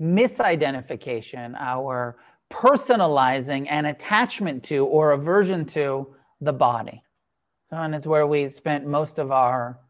[0.00, 2.16] misidentification, our
[2.54, 7.02] personalizing and attachment to or aversion to the body.
[7.68, 9.80] So, and it's where we spent most of our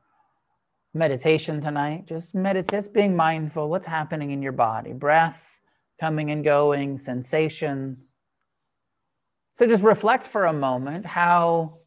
[0.95, 2.07] meditation tonight.
[2.07, 5.41] Just meditate, just being mindful what's happening in your body, breath
[6.01, 8.15] coming and going, sensations.
[9.53, 11.79] So just reflect for a moment how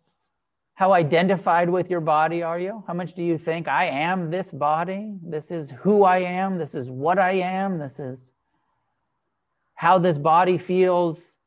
[0.75, 2.84] how identified with your body are you?
[2.86, 5.15] How much do you think I am this body?
[5.23, 8.34] This is who I am, this is what I am, this is
[9.78, 11.38] how this body feels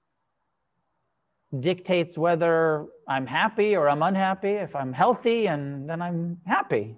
[1.58, 4.50] dictates whether I'm happy or I'm unhappy.
[4.50, 6.96] If I'm healthy and then I'm happy.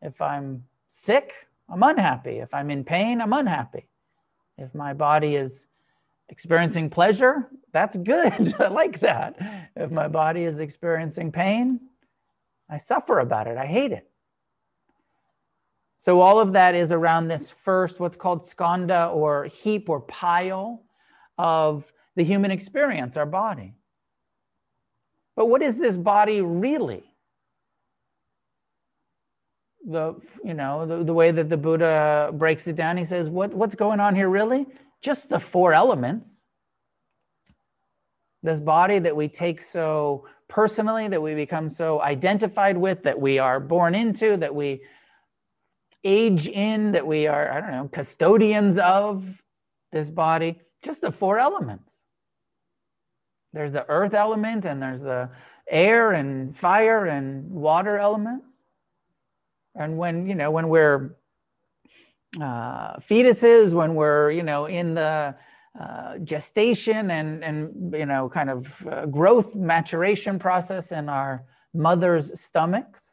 [0.00, 2.38] If I'm sick, I'm unhappy.
[2.38, 3.88] If I'm in pain, I'm unhappy.
[4.58, 5.66] If my body is
[6.28, 8.54] experiencing pleasure, that's good.
[8.60, 9.40] I like that.
[9.74, 11.80] If my body is experiencing pain,
[12.68, 13.56] I suffer about it.
[13.56, 14.08] I hate it.
[16.00, 20.82] So, all of that is around this first, what's called skanda or heap or pile
[21.38, 23.74] of the human experience, our body.
[25.36, 27.04] But what is this body really?
[29.82, 33.54] the you know the, the way that the buddha breaks it down he says what
[33.54, 34.66] what's going on here really
[35.00, 36.44] just the four elements
[38.42, 43.38] this body that we take so personally, that we become so identified with, that we
[43.38, 44.82] are born into, that we
[46.04, 49.42] age in, that we are, I don't know, custodians of
[49.92, 51.92] this body, just the four elements.
[53.52, 55.30] There's the earth element, and there's the
[55.68, 58.44] air and fire and water element.
[59.74, 61.16] And when, you know, when we're
[62.40, 65.34] uh, fetuses, when we're, you know, in the
[65.78, 71.44] uh, gestation and, and, you know, kind of uh, growth maturation process in our
[71.74, 73.09] mother's stomachs,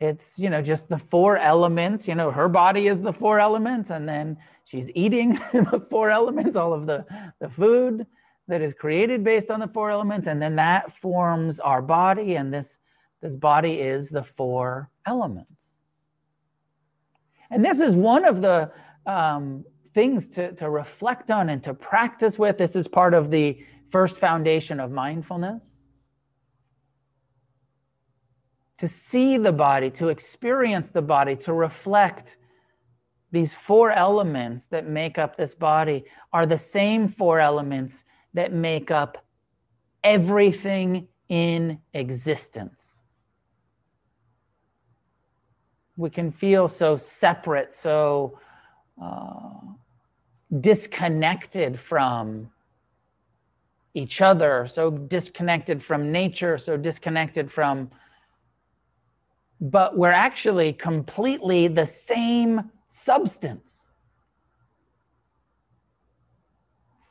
[0.00, 3.90] it's, you know, just the four elements, you know, her body is the four elements,
[3.90, 7.04] and then she's eating the four elements, all of the,
[7.40, 8.06] the food
[8.48, 12.52] that is created based on the four elements and then that forms our body and
[12.52, 12.78] this
[13.22, 15.80] this body is the four elements.
[17.50, 18.70] And this is one of the
[19.06, 22.58] um, things to, to reflect on and to practice with.
[22.58, 25.75] This is part of the first foundation of mindfulness
[28.78, 32.38] to see the body to experience the body to reflect
[33.32, 38.04] these four elements that make up this body are the same four elements
[38.34, 39.24] that make up
[40.04, 42.92] everything in existence.
[45.96, 48.38] We can feel so separate, so
[49.02, 49.54] uh,
[50.60, 52.50] disconnected from
[53.94, 57.90] each other, so disconnected from nature, so disconnected from,
[59.60, 63.86] but we're actually completely the same substance.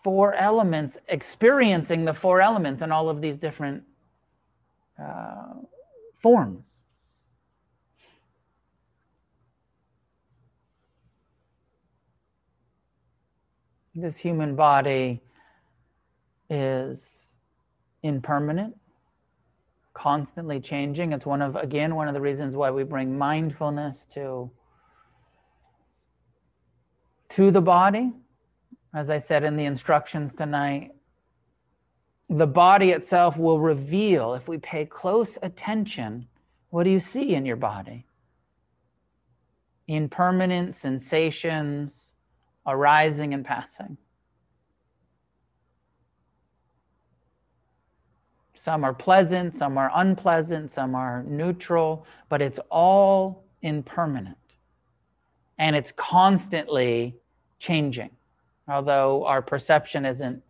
[0.05, 3.81] four elements, experiencing the four elements in all of these different
[5.01, 5.53] uh,
[6.19, 6.77] forms.
[13.95, 15.23] This human body
[16.51, 17.35] is
[18.03, 18.77] impermanent,
[19.95, 21.11] constantly changing.
[21.11, 24.51] It's one of, again, one of the reasons why we bring mindfulness to,
[27.29, 28.13] to the body
[28.95, 30.91] as I said in the instructions tonight,
[32.29, 36.27] the body itself will reveal, if we pay close attention,
[36.69, 38.05] what do you see in your body?
[39.87, 42.13] Impermanent sensations
[42.65, 43.97] arising and passing.
[48.55, 54.37] Some are pleasant, some are unpleasant, some are neutral, but it's all impermanent.
[55.57, 57.15] And it's constantly
[57.59, 58.11] changing
[58.67, 60.41] although our perception isn't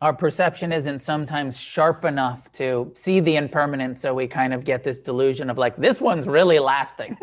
[0.00, 4.84] our perception isn't sometimes sharp enough to see the impermanence so we kind of get
[4.84, 7.16] this delusion of like this one's really lasting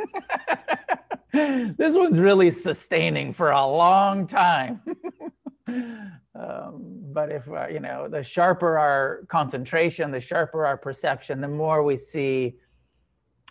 [1.34, 4.82] this one's really sustaining for a long time
[6.36, 11.48] um, but if uh, you know the sharper our concentration the sharper our perception the
[11.48, 12.56] more we see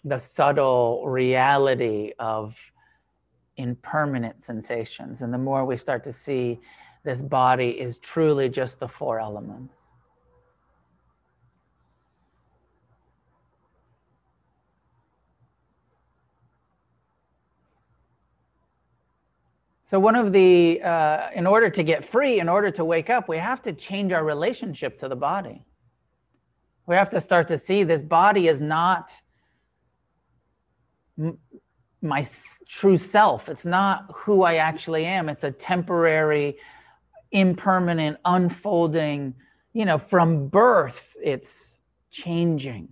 [0.04, 2.56] the subtle reality of
[3.56, 5.22] impermanent sensations.
[5.22, 6.58] And the more we start to see
[7.04, 9.79] this body is truly just the four elements.
[19.90, 23.28] So, one of the, uh, in order to get free, in order to wake up,
[23.28, 25.64] we have to change our relationship to the body.
[26.86, 29.10] We have to start to see this body is not
[32.00, 32.24] my
[32.68, 33.48] true self.
[33.48, 35.28] It's not who I actually am.
[35.28, 36.58] It's a temporary,
[37.32, 39.34] impermanent, unfolding,
[39.72, 41.80] you know, from birth, it's
[42.12, 42.90] changing,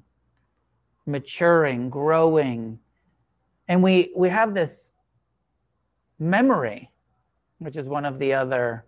[1.07, 2.80] maturing, growing.
[3.68, 4.96] And we we have this
[6.19, 6.91] memory,
[7.59, 8.85] which is one of the other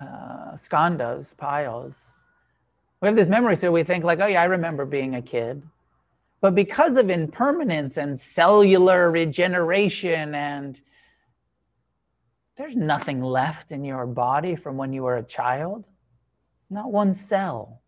[0.00, 2.06] uh, skandhas, piles.
[3.00, 5.62] We have this memory, so we think like, oh yeah, I remember being a kid.
[6.40, 10.80] But because of impermanence and cellular regeneration, and
[12.56, 15.84] there's nothing left in your body from when you were a child,
[16.70, 17.82] not one cell,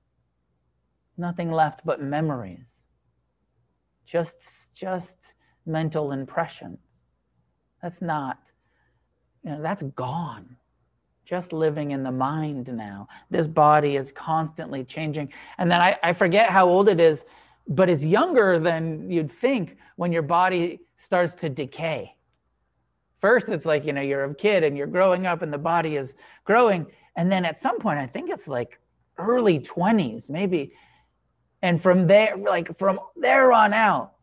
[1.16, 2.82] nothing left but memories,
[4.04, 5.34] just, just
[5.70, 6.78] mental impressions.
[7.82, 8.38] That's not,
[9.42, 10.56] you know, that's gone
[11.24, 13.06] just living in the mind now.
[13.30, 15.32] This body is constantly changing.
[15.58, 17.24] And then I, I forget how old it is
[17.70, 22.14] but it's younger than you'd think when your body starts to decay.
[23.20, 25.96] First, it's like, you know, you're a kid and you're growing up and the body
[25.96, 26.86] is growing.
[27.16, 28.80] And then at some point, I think it's like
[29.18, 30.72] early 20s, maybe.
[31.62, 34.14] And from there, like from there on out,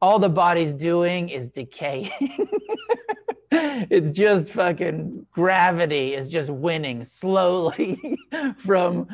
[0.00, 2.10] all the body's doing is decaying.
[3.50, 8.18] it's just fucking gravity is just winning slowly
[8.64, 9.08] from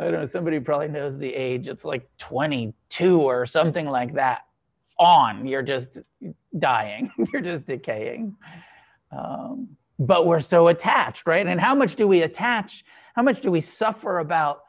[0.00, 1.66] I don't know, somebody probably knows the age.
[1.66, 4.42] It's like 22 or something like that
[4.96, 5.44] on.
[5.44, 5.98] You're just
[6.56, 8.36] dying, you're just decaying.
[9.10, 11.44] Um, but we're so attached, right?
[11.44, 12.84] And how much do we attach?
[13.14, 14.60] How much do we suffer about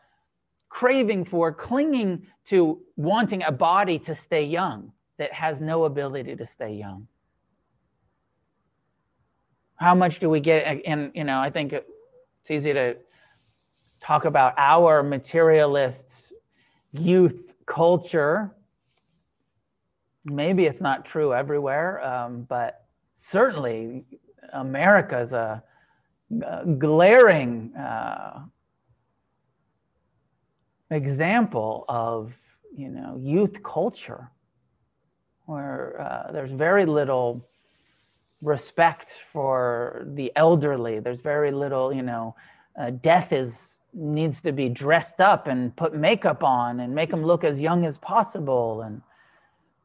[0.70, 6.46] craving for, clinging to wanting a body to stay young that has no ability to
[6.46, 7.08] stay young?
[9.76, 10.82] How much do we get?
[10.86, 12.98] And, you know, I think it's easy to
[14.02, 16.34] talk about our materialists
[16.92, 18.56] youth culture.
[20.26, 24.06] Maybe it's not true everywhere, um, but certainly
[24.54, 25.64] America is a,
[26.46, 28.42] a glaring uh,
[30.92, 32.36] example of
[32.76, 34.32] you know youth culture,
[35.50, 37.44] where uh, there's very little
[38.42, 41.00] respect for the elderly.
[41.00, 42.36] There's very little, you know,
[42.80, 47.24] uh, death is needs to be dressed up and put makeup on and make them
[47.24, 48.84] look as young as possible.
[48.84, 49.02] And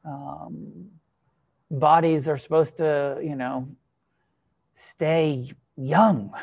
[0.04, 0.90] um,
[1.70, 3.66] bodies are supposed to you know
[4.74, 6.32] stay young.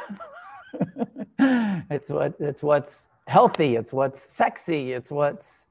[1.90, 3.76] It's what it's what's healthy.
[3.76, 4.94] It's what's sexy.
[4.94, 5.68] It's what's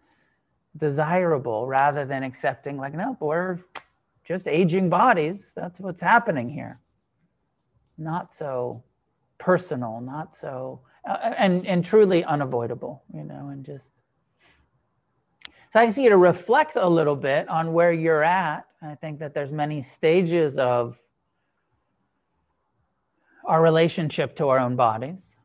[0.76, 3.58] desirable rather than accepting like no we're
[4.24, 5.52] just aging bodies.
[5.56, 6.78] That's what's happening here.
[7.98, 8.84] Not so
[9.38, 13.94] personal not so uh, and and truly unavoidable you know and just.
[15.72, 18.66] So i ask you to reflect a little bit on where you're at.
[18.82, 20.98] I think that there's many stages of
[23.44, 25.38] our relationship to our own bodies.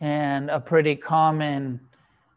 [0.00, 1.80] And a pretty common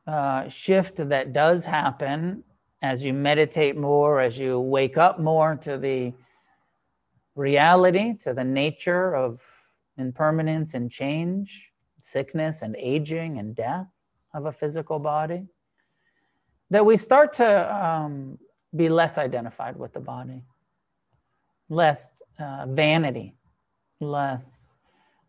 [0.07, 2.43] uh, shift that does happen
[2.81, 6.13] as you meditate more as you wake up more to the
[7.35, 9.41] reality to the nature of
[9.97, 13.87] impermanence and change, sickness and aging and death
[14.33, 15.45] of a physical body,
[16.69, 18.37] that we start to um,
[18.75, 20.41] be less identified with the body,
[21.69, 23.35] less uh, vanity,
[23.99, 24.69] less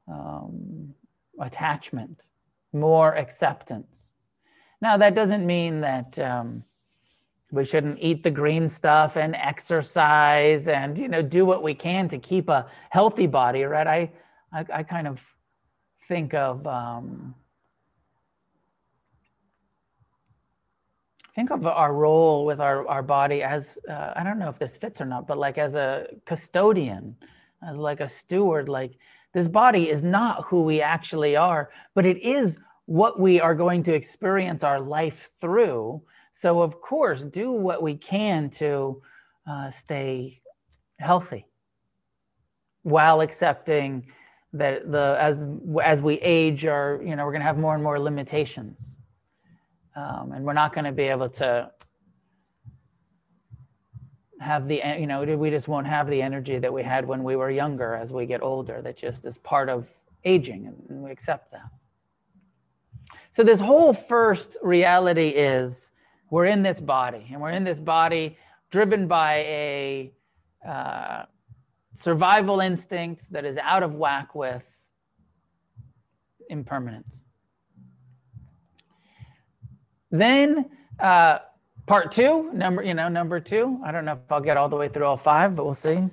[0.09, 0.95] um,
[1.39, 2.23] attachment,
[2.73, 4.14] more acceptance.
[4.85, 6.19] Now, that doesn't mean that.
[6.19, 6.63] Um,
[7.51, 12.09] we shouldn't eat the green stuff and exercise and you know do what we can
[12.09, 14.11] to keep a healthy body right i
[14.53, 15.23] I, I kind of
[16.09, 17.35] think of um,
[21.37, 24.77] think of our role with our, our body as uh, i don't know if this
[24.77, 27.15] fits or not but like as a custodian
[27.63, 28.99] as like a steward like
[29.33, 33.83] this body is not who we actually are but it is what we are going
[33.85, 36.03] to experience our life through.
[36.33, 39.01] So of course do what we can to
[39.47, 40.41] uh, stay
[40.99, 41.47] healthy
[42.83, 44.07] while accepting
[44.53, 45.43] that the as
[45.83, 48.99] as we age are you know we're going to have more and more limitations.
[49.97, 51.71] Um, and we're not going to be able to
[54.41, 57.37] have the you know we just won't have the energy that we had when we
[57.37, 59.89] were younger as we get older that just is part of
[60.25, 61.71] aging and we accept that
[63.35, 65.91] so this whole first reality is
[66.31, 68.39] we're in this body and we're in this body
[68.71, 70.13] driven by a
[70.65, 71.25] uh,
[71.95, 74.63] survival instinct that is out of whack with
[76.49, 77.25] impermanence.
[80.13, 80.71] Then
[81.01, 81.39] uh,
[81.87, 83.81] part two, number you know number two.
[83.85, 86.05] I don't know if I'll get all the way through all five, but we'll see.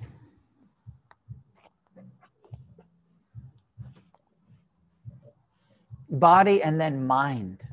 [6.12, 7.66] Body and then mind.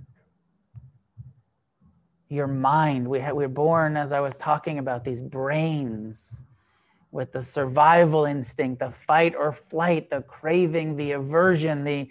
[2.28, 3.06] Your mind.
[3.06, 6.42] We ha- we're born, as I was talking about, these brains
[7.10, 12.10] with the survival instinct, the fight or flight, the craving, the aversion, the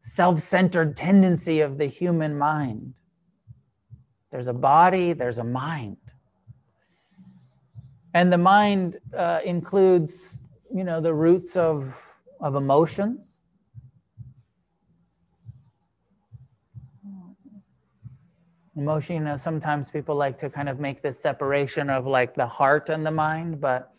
[0.00, 2.94] self centered tendency of the human mind.
[4.30, 5.96] There's a body, there's a mind.
[8.14, 10.42] And the mind uh, includes,
[10.74, 13.38] you know, the roots of, of emotions.
[18.76, 22.46] Emotion, you know, sometimes people like to kind of make this separation of like the
[22.46, 23.94] heart and the mind, but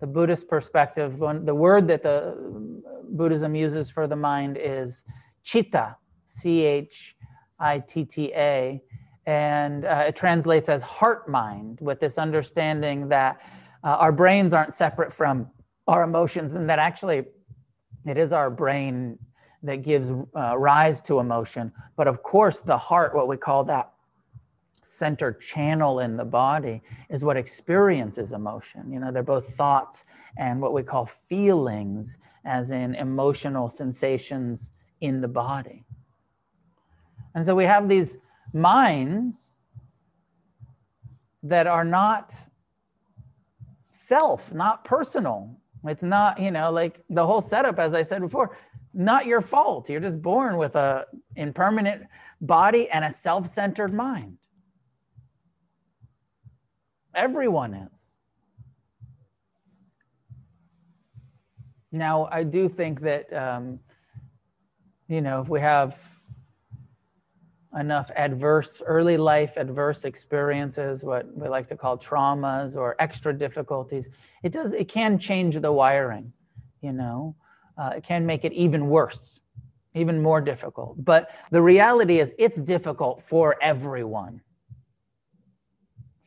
[0.00, 2.36] the Buddhist perspective, when the word that the
[3.10, 5.04] Buddhism uses for the mind is
[5.44, 7.16] chitta, C H
[7.60, 8.82] I T T A,
[9.26, 13.40] and uh, it translates as heart mind, with this understanding that
[13.84, 15.48] uh, our brains aren't separate from
[15.86, 17.24] our emotions, and that actually
[18.04, 19.18] it is our brain
[19.62, 21.72] that gives uh, rise to emotion.
[21.96, 23.90] But of course, the heart, what we call that
[24.98, 28.92] center channel in the body is what experiences emotion.
[28.92, 30.04] You know, they're both thoughts
[30.36, 35.84] and what we call feelings, as in emotional sensations in the body.
[37.34, 38.18] And so we have these
[38.52, 39.54] minds
[41.44, 42.34] that are not
[43.90, 45.56] self, not personal.
[45.84, 48.56] It's not, you know, like the whole setup, as I said before,
[48.92, 49.88] not your fault.
[49.88, 52.02] You're just born with a impermanent
[52.40, 54.36] body and a self-centered mind.
[57.18, 58.14] Everyone is.
[61.90, 63.80] Now, I do think that, um,
[65.08, 66.00] you know, if we have
[67.76, 74.10] enough adverse, early life adverse experiences, what we like to call traumas or extra difficulties,
[74.44, 76.32] it does, it can change the wiring,
[76.82, 77.34] you know,
[77.76, 79.40] uh, it can make it even worse,
[79.94, 81.04] even more difficult.
[81.04, 84.40] But the reality is it's difficult for everyone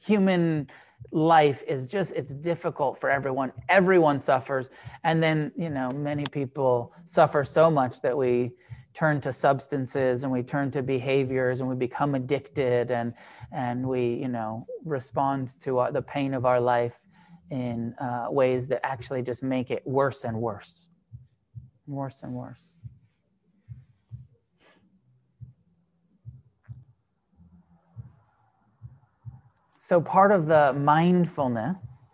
[0.02, 0.68] human
[1.12, 3.52] life is just it's difficult for everyone.
[3.70, 4.70] Everyone suffers.
[5.04, 8.52] And then you know many people suffer so much that we
[8.94, 13.14] turn to substances and we turn to behaviors and we become addicted and
[13.54, 17.00] and we you know respond to our, the pain of our life
[17.52, 20.88] in uh, ways that actually just make it worse and worse.
[21.88, 22.78] Worse and worse
[29.84, 32.14] So, part of the mindfulness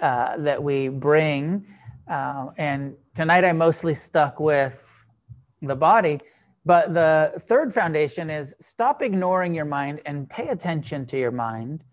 [0.00, 1.66] uh, that we bring,
[2.10, 4.82] uh, and tonight I mostly stuck with
[5.60, 6.18] the body,
[6.64, 11.84] but the third foundation is stop ignoring your mind and pay attention to your mind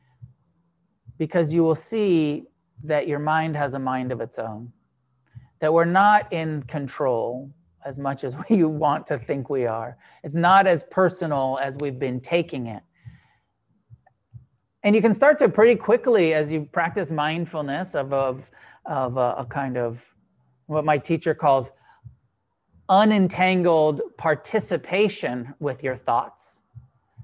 [1.17, 2.45] because you will see
[2.85, 4.71] that your mind has a mind of its own,
[5.59, 7.51] that we're not in control
[7.83, 9.97] as much as we want to think we are.
[10.23, 12.83] It's not as personal as we've been taking it
[14.87, 18.49] and you can start to pretty quickly as you practice mindfulness of, of,
[18.85, 20.01] of a, a kind of
[20.67, 21.73] what my teacher calls
[22.87, 26.61] unentangled participation with your thoughts.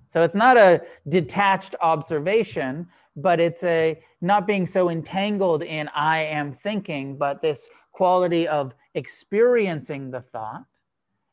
[0.10, 2.86] So it's not a detached observation,
[3.16, 8.76] but it's a not being so entangled in I am thinking, but this quality of
[8.94, 10.66] experiencing the thought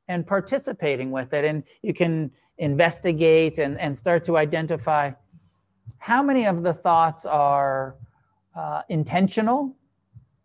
[0.07, 1.45] and participating with it.
[1.45, 5.11] And you can investigate and, and start to identify
[5.99, 7.97] how many of the thoughts are
[8.55, 9.76] uh, intentional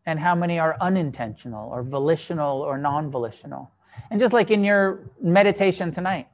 [0.06, 3.72] and how many are unintentional or volitional or non volitional?
[4.12, 6.28] And just like in your meditation tonight,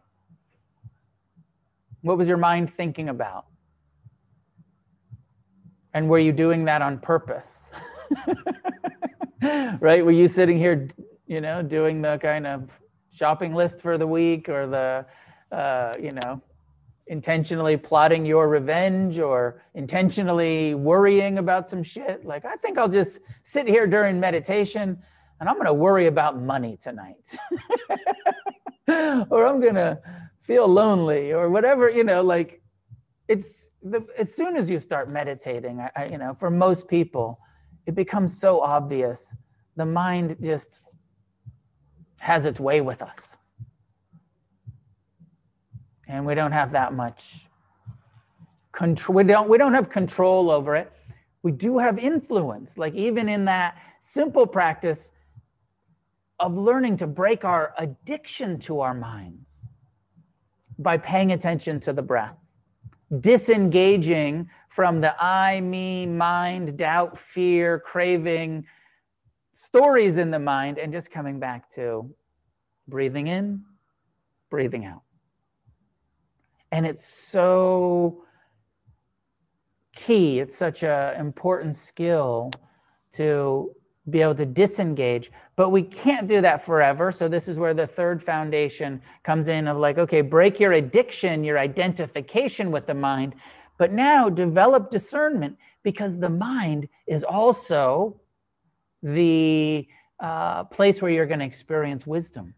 [2.01, 3.45] what was your mind thinking about?
[5.93, 7.72] And were you doing that on purpose?
[9.80, 10.03] right?
[10.03, 10.88] Were you sitting here,
[11.28, 12.72] you know, doing the kind of
[13.12, 15.05] shopping list for the week or the,
[15.55, 16.41] uh, you know,
[17.12, 22.26] intentionally plotting your revenge or intentionally worrying about some shit.
[22.26, 24.97] Like, I think I'll just sit here during meditation
[25.41, 27.38] and I'm going to worry about money tonight.
[29.30, 29.99] or I'm going to
[30.39, 32.62] feel lonely or whatever, you know, like
[33.28, 37.41] it's the, as soon as you start meditating, I, I, you know, for most people,
[37.88, 39.36] it becomes so obvious.
[39.76, 40.82] The mind just
[42.20, 43.36] has its way with us
[46.12, 47.47] and we don't have that much
[48.74, 50.91] control we don't we don't have control over it.
[51.41, 52.78] We do have influence.
[52.78, 55.12] Like even in that simple practice
[56.39, 59.59] of learning to break our addiction to our minds
[60.78, 62.36] by paying attention to the breath
[63.20, 68.66] disengaging from the i me mind doubt fear craving
[69.51, 72.09] stories in the mind and just coming back to
[72.88, 73.62] breathing in
[74.49, 75.01] breathing out
[76.72, 78.24] and it's so
[79.93, 82.51] key it's such an important skill
[83.11, 83.76] to
[84.09, 85.32] be able to disengage.
[85.55, 87.11] But we can't do that forever.
[87.11, 91.43] So this is where the third foundation comes in of like okay break your addiction
[91.43, 93.36] your identification with the mind
[93.78, 98.19] but now develop discernment because the mind is also
[99.01, 99.88] the
[100.19, 102.53] uh, place where you're going to experience wisdom.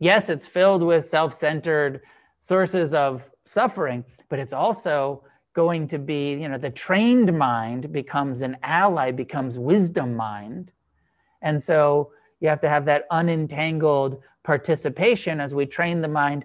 [0.00, 2.00] Yes it's filled with self-centered
[2.44, 5.24] sources of suffering, but it's also
[5.54, 10.70] going to be, you know, the trained mind becomes an ally, becomes wisdom mind.
[11.40, 16.44] And so you have to have that unentangled participation as we train the mind.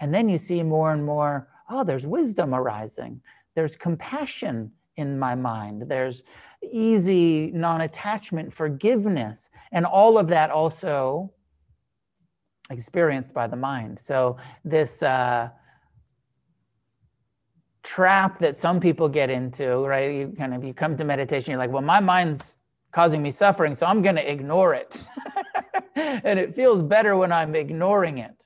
[0.00, 3.20] And then you see more and more, oh, there's wisdom arising.
[3.54, 5.84] There's compassion in my mind.
[5.86, 6.24] There's
[6.72, 9.50] easy non attachment, forgiveness.
[9.70, 11.30] And all of that also
[12.70, 13.98] experienced by the mind.
[13.98, 15.50] So this uh,
[17.82, 20.12] trap that some people get into, right?
[20.12, 22.58] You kind of you come to meditation, you're like, well, my mind's
[22.92, 25.04] causing me suffering, so I'm going to ignore it.
[25.94, 28.44] and it feels better when I'm ignoring it.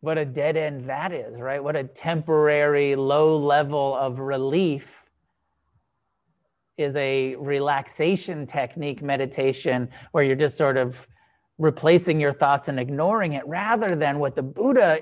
[0.00, 1.62] What a dead end that is, right?
[1.62, 5.05] What a temporary low level of relief
[6.78, 11.08] is a relaxation technique meditation where you're just sort of
[11.58, 15.00] replacing your thoughts and ignoring it rather than what the Buddha,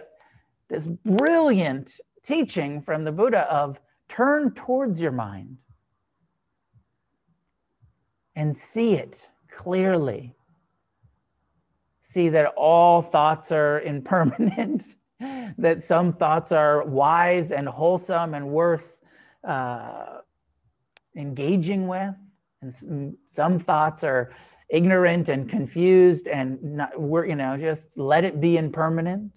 [0.68, 5.59] this brilliant teaching from the Buddha of turn towards your mind
[8.37, 10.35] and see it clearly.
[12.01, 14.97] See that all thoughts are impermanent,
[15.59, 18.98] that some thoughts are wise and wholesome and worth
[19.43, 20.19] uh,
[21.16, 22.15] engaging with,
[22.62, 24.32] and some thoughts are
[24.70, 29.32] ignorant and confused and not, we're, you know, just let it be impermanent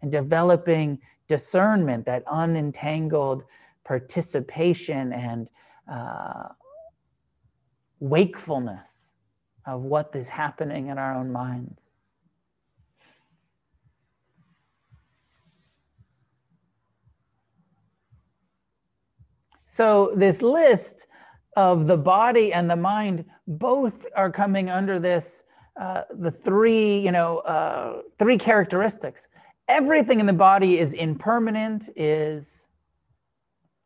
[0.00, 0.98] and developing
[1.28, 3.44] discernment, that unentangled
[3.84, 5.48] participation and
[5.90, 6.48] uh,
[8.00, 9.12] wakefulness
[9.66, 11.91] of what is happening in our own minds.
[19.72, 21.06] So, this list
[21.56, 25.44] of the body and the mind both are coming under this
[25.80, 29.28] uh, the three you know uh, three characteristics.
[29.68, 32.68] Everything in the body is impermanent is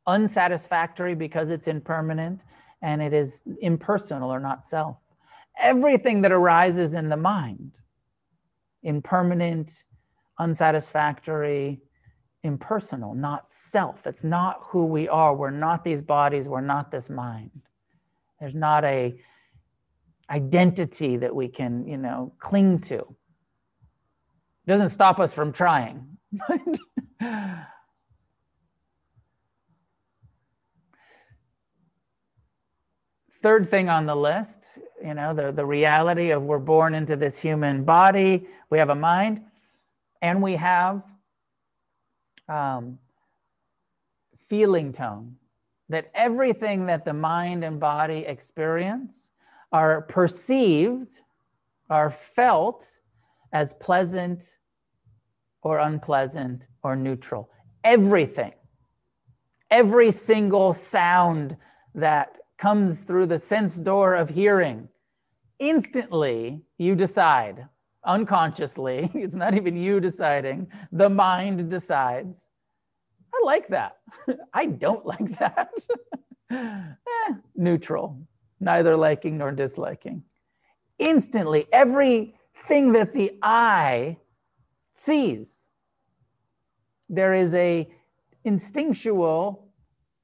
[0.09, 2.43] unsatisfactory because it's impermanent
[2.83, 4.97] and it is impersonal or not self.
[5.61, 7.71] Everything that arises in the mind
[8.83, 9.85] impermanent
[10.41, 11.81] unsatisfactory
[12.47, 14.07] impersonal, not self.
[14.07, 15.35] It's not who we are.
[15.35, 16.49] We're not these bodies.
[16.49, 17.51] We're not this mind.
[18.41, 19.19] There's not a
[20.31, 22.97] identity that we can, you know, cling to.
[22.97, 26.17] It doesn't stop us from trying.
[33.43, 37.39] Third thing on the list, you know, the, the reality of we're born into this
[37.39, 39.43] human body, we have a mind,
[40.21, 41.05] and we have
[42.49, 42.99] um,
[44.49, 45.37] feeling tone
[45.89, 49.31] that everything that the mind and body experience
[49.73, 51.23] are perceived,
[51.91, 53.01] are felt
[53.53, 54.59] as pleasant
[55.63, 57.51] or unpleasant or neutral.
[57.85, 58.53] Everything,
[59.71, 61.57] every single sound
[61.95, 64.89] that comes through the sense door of hearing,
[65.59, 67.69] instantly you decide
[68.07, 72.49] unconsciously, it's not even you deciding, the mind decides.
[73.35, 73.99] I like that.
[74.55, 75.75] I don't like that.
[76.51, 78.19] eh, neutral,
[78.61, 80.23] neither liking nor disliking.
[80.99, 84.17] Instantly, everything that the eye
[84.95, 85.69] sees,
[87.09, 87.89] there is a
[88.45, 89.69] instinctual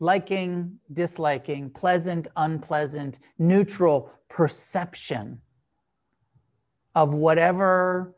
[0.00, 5.40] liking, disliking, pleasant, unpleasant, neutral perception
[6.94, 8.14] of whatever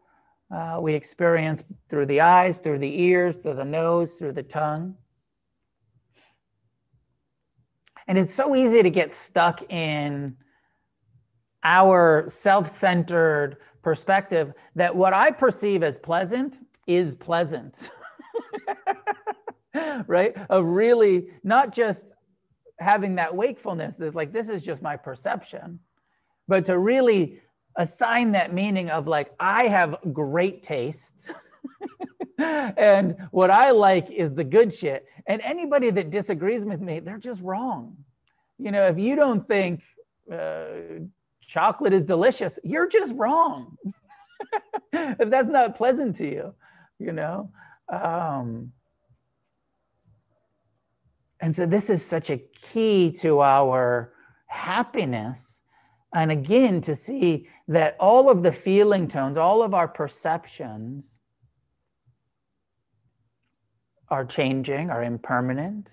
[0.51, 4.94] uh, we experience through the eyes, through the ears, through the nose, through the tongue.
[8.06, 10.36] And it's so easy to get stuck in
[11.62, 17.90] our self centered perspective that what I perceive as pleasant is pleasant.
[20.06, 20.36] right?
[20.51, 22.16] Of really not just
[22.78, 25.78] having that wakefulness that's like, this is just my perception,
[26.48, 27.40] but to really
[27.76, 31.30] assign that meaning of like i have great taste
[32.38, 35.06] and what i like is the good shit.
[35.26, 37.96] And anybody that disagrees with me they're just wrong.
[38.59, 39.82] You know if you don't think
[40.32, 40.66] uh,
[41.40, 43.76] chocolate is delicious you're just wrong.
[44.96, 46.55] If that's not pleasant to you
[46.98, 47.51] you know?
[47.88, 48.72] Um,
[51.40, 54.12] and so this is such a key to our
[54.46, 55.62] happiness
[56.14, 61.18] and again, to see that all of the feeling tones, all of our perceptions
[64.08, 65.90] are changing, are impermanent.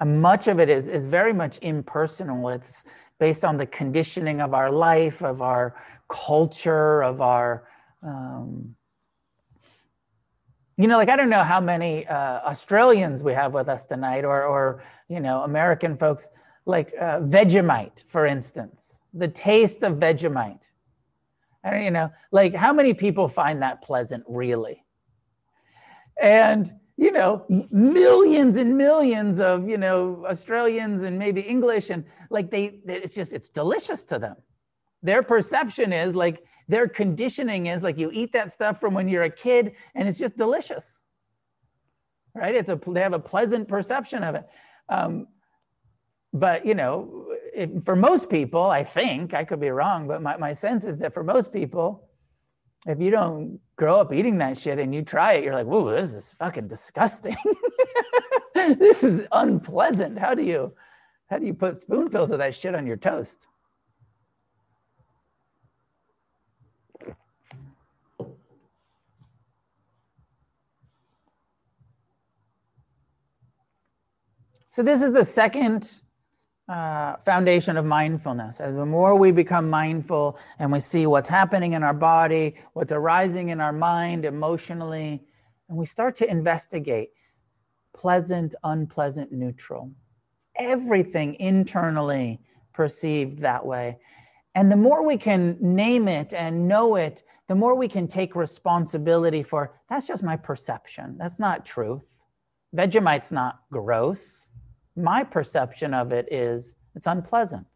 [0.00, 2.48] And much of it is, is very much impersonal.
[2.48, 2.84] It's
[3.20, 5.76] based on the conditioning of our life, of our
[6.08, 7.68] culture, of our,
[8.02, 8.74] um,
[10.76, 14.24] you know, like I don't know how many uh, Australians we have with us tonight,
[14.24, 16.30] or, or you know, American folks,
[16.66, 20.70] like uh, Vegemite, for instance the taste of Vegemite.
[21.64, 24.84] I don't, you know, like how many people find that pleasant, really?
[26.20, 32.50] And you know, millions and millions of you know Australians and maybe English, and like
[32.50, 34.36] they, it's just it's delicious to them.
[35.02, 39.24] Their perception is like their conditioning is like you eat that stuff from when you're
[39.24, 41.00] a kid, and it's just delicious.
[42.34, 42.54] right?
[42.54, 44.46] It's a they have a pleasant perception of it.
[44.88, 45.28] Um,
[46.32, 47.21] but you know,
[47.54, 50.98] if, for most people, I think I could be wrong, but my, my sense is
[50.98, 52.08] that for most people,
[52.86, 55.90] if you don't grow up eating that shit and you try it, you're like, whoa,
[55.90, 57.36] this is fucking disgusting.
[58.54, 60.18] this is unpleasant.
[60.18, 60.72] How do you
[61.28, 63.46] how do you put spoonfuls of that shit on your toast?
[74.68, 76.01] So this is the second
[76.72, 78.58] uh, foundation of mindfulness.
[78.58, 82.92] As the more we become mindful and we see what's happening in our body, what's
[82.92, 85.22] arising in our mind emotionally,
[85.68, 87.10] and we start to investigate
[87.94, 89.92] pleasant, unpleasant, neutral,
[90.56, 92.40] everything internally
[92.72, 93.98] perceived that way.
[94.54, 98.34] And the more we can name it and know it, the more we can take
[98.34, 101.16] responsibility for that's just my perception.
[101.18, 102.06] That's not truth.
[102.74, 104.46] Vegemite's not gross
[104.96, 107.66] my perception of it is it's unpleasant.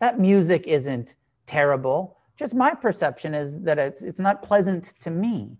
[0.00, 1.16] That music isn't
[1.46, 2.16] terrible.
[2.36, 5.56] Just my perception is that it's it's not pleasant to me.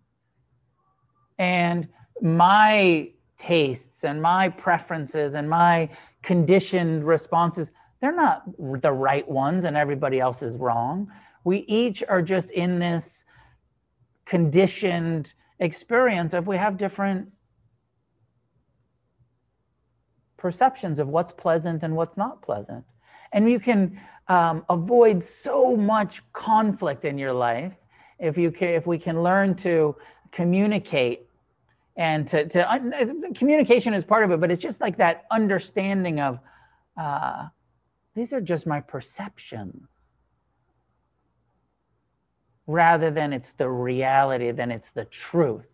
[1.38, 1.88] And
[2.20, 5.88] my tastes and my preferences and my
[6.22, 8.42] conditioned responses, they're not
[8.82, 11.10] the right ones and everybody else is wrong.
[11.44, 13.24] We each are just in this
[14.26, 17.28] conditioned experience of we have different
[20.40, 22.84] perceptions of what's pleasant and what's not pleasant.
[23.32, 27.74] And you can um, avoid so much conflict in your life
[28.18, 29.94] if you can, if we can learn to
[30.32, 31.28] communicate
[31.96, 36.38] and to, to communication is part of it, but it's just like that understanding of
[36.96, 37.46] uh,
[38.14, 39.86] these are just my perceptions
[42.66, 45.68] rather than it's the reality, then it's the truth.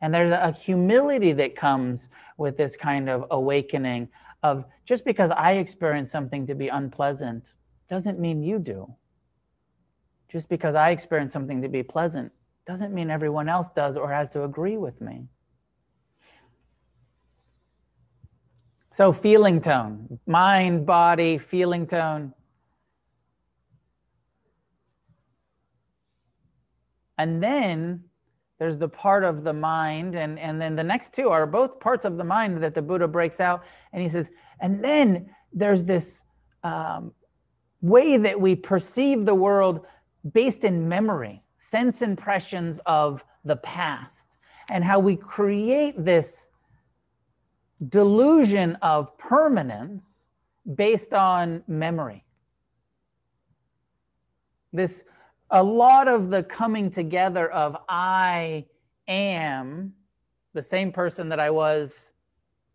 [0.00, 2.08] And there's a humility that comes
[2.38, 4.08] with this kind of awakening
[4.42, 7.54] of just because I experience something to be unpleasant
[7.88, 8.94] doesn't mean you do.
[10.28, 12.32] Just because I experience something to be pleasant
[12.66, 15.24] doesn't mean everyone else does or has to agree with me.
[18.92, 22.34] So, feeling tone, mind, body, feeling tone.
[27.18, 28.04] And then
[28.60, 32.04] there's the part of the mind and and then the next two are both parts
[32.04, 34.30] of the mind that the buddha breaks out and he says
[34.60, 36.22] and then there's this
[36.62, 37.12] um,
[37.80, 39.86] way that we perceive the world
[40.32, 44.36] based in memory sense impressions of the past
[44.68, 46.50] and how we create this
[47.88, 50.28] delusion of permanence
[50.74, 52.24] based on memory.
[54.72, 55.04] This
[55.50, 58.66] a lot of the coming together of I
[59.08, 59.92] am
[60.54, 62.12] the same person that I was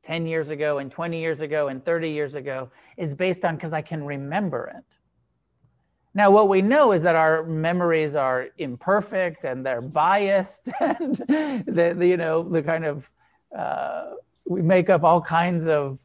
[0.03, 3.73] 10 years ago and 20 years ago and 30 years ago is based on because
[3.73, 4.97] I can remember it.
[6.13, 11.93] Now, what we know is that our memories are imperfect and they're biased, and the,
[11.97, 13.09] the you know the kind of
[13.57, 14.11] uh,
[14.45, 15.99] we make up all kinds of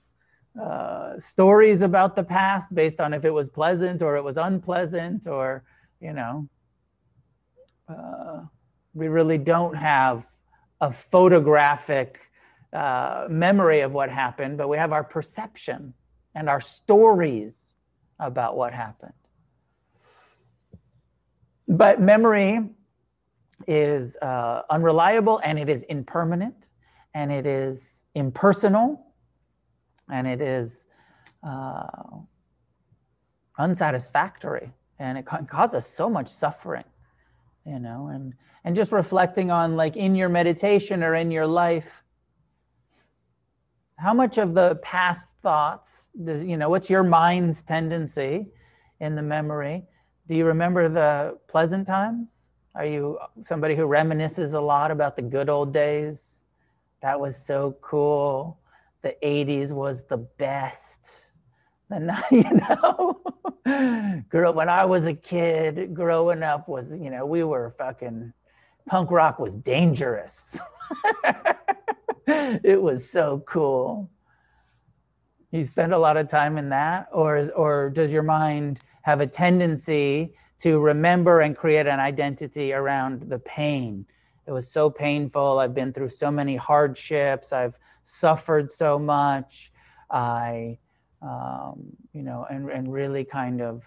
[0.61, 5.29] uh, stories about the past based on if it was pleasant or it was unpleasant
[5.29, 5.63] or
[6.01, 6.49] you know
[8.95, 10.27] we really don't have
[10.81, 12.21] a photographic
[12.73, 15.93] uh, memory of what happened, but we have our perception
[16.35, 17.77] and our stories
[18.19, 19.13] about what happened.
[21.69, 22.69] But memory
[23.67, 26.71] is uh, unreliable and it is impermanent
[27.15, 29.07] and it is impersonal
[30.11, 30.89] and it is
[31.43, 31.87] uh,
[33.59, 36.85] unsatisfactory and it causes so much suffering
[37.71, 38.35] you know and
[38.65, 42.03] and just reflecting on like in your meditation or in your life
[43.97, 48.47] how much of the past thoughts does you know what's your mind's tendency
[49.01, 49.85] in the memory?
[50.27, 52.49] Do you remember the pleasant times?
[52.75, 56.45] Are you somebody who reminisces a lot about the good old days?
[57.03, 58.61] That was so cool.
[59.03, 61.30] The 80s was the best
[61.91, 63.21] and you know?
[64.29, 68.33] Girl when i was a kid growing up was you know we were fucking
[68.87, 70.61] punk rock was dangerous.
[72.27, 74.09] It was so cool.
[75.51, 79.27] You spend a lot of time in that or or does your mind have a
[79.27, 84.07] tendency to remember and create an identity around the pain?
[84.47, 85.59] It was so painful.
[85.59, 87.53] I've been through so many hardships.
[87.53, 89.73] I've suffered so much.
[90.11, 90.79] I
[91.23, 93.85] um, you know, and, and really kind of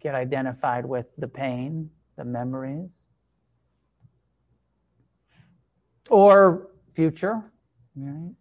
[0.00, 3.04] get identified with the pain, the memories.
[6.08, 7.44] Or future,
[7.96, 8.32] Right?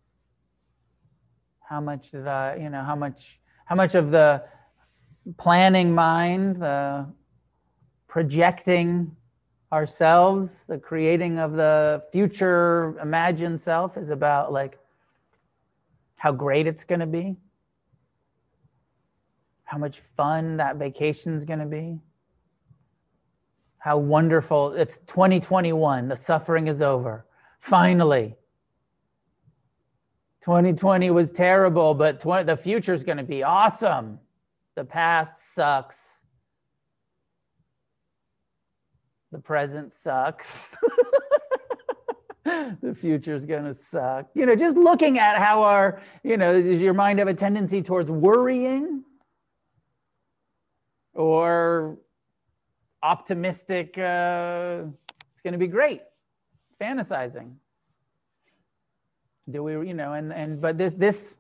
[1.62, 4.44] How much did I, you know, how much, how much of the
[5.38, 7.08] planning mind, the
[8.08, 9.16] projecting
[9.72, 14.80] ourselves, the creating of the future imagined self is about like
[16.16, 17.36] how great it's going to be,
[19.70, 22.00] how much fun that vacation is going to be,
[23.78, 27.28] how wonderful it's 2021, the suffering is over.
[27.60, 28.36] Finally.
[30.42, 34.18] 2020 was terrible, but 20, the future is going to be awesome.
[34.74, 36.26] The past sucks
[39.32, 40.76] the present sucks.
[42.44, 44.26] the future's going to suck.
[44.34, 47.84] You know, just looking at how our, you know, does your mind have a tendency
[47.84, 49.04] towards worrying
[51.20, 51.98] or
[53.04, 53.98] optimistic?
[53.98, 54.84] Uh,
[55.34, 56.02] it's going to be great,
[56.82, 57.56] fantasizing.
[59.50, 61.36] Do we, you know, and and but this this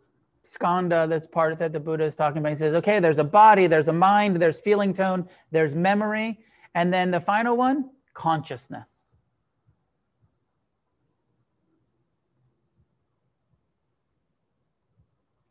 [0.46, 3.24] skandha, this part of that the Buddha is talking about, he says, okay, there's a
[3.24, 6.40] body, there's a mind, there's feeling tone, there's memory,
[6.76, 9.06] and then the final one, consciousness.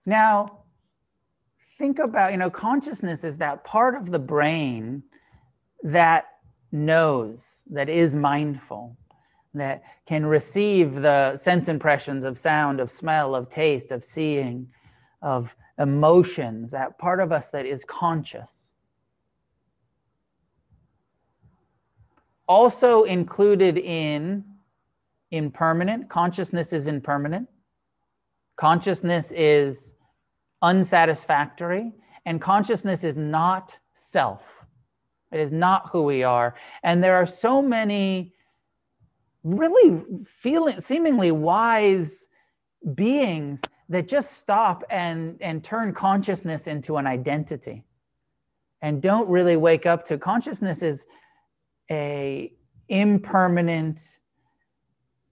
[0.04, 0.57] Now,
[1.78, 5.02] think about, you know, consciousness is that part of the brain
[5.82, 6.26] that
[6.72, 8.96] knows, that is mindful,
[9.54, 14.68] that can receive the sense impressions of sound, of smell, of taste, of seeing,
[15.22, 18.68] of emotions, that part of us that is conscious.
[22.48, 24.42] also included in
[25.30, 26.08] impermanent.
[26.08, 27.46] Consciousness is impermanent.
[28.56, 29.94] Consciousness is
[30.62, 31.92] unsatisfactory.
[32.26, 34.42] And consciousness is not self.
[35.32, 36.54] It is not who we are.
[36.82, 38.32] And there are so many
[39.44, 42.28] really feeling seemingly wise
[42.94, 47.84] beings that just stop and and turn consciousness into an identity
[48.82, 51.06] and don't really wake up to consciousness is
[51.90, 52.52] a
[52.88, 54.18] impermanent,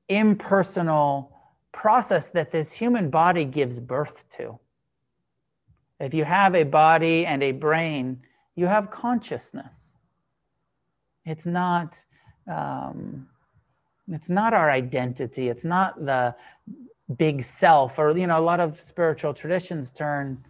[0.09, 1.33] impersonal
[1.73, 4.59] process that this human body gives birth to.
[6.01, 8.21] If you have a body and a brain,
[8.55, 9.93] you have consciousness.
[11.25, 11.99] It's not,
[12.51, 13.27] um,
[14.09, 15.49] it's not our identity.
[15.49, 16.35] It's not the
[17.17, 20.43] big self, or you know, a lot of spiritual traditions turn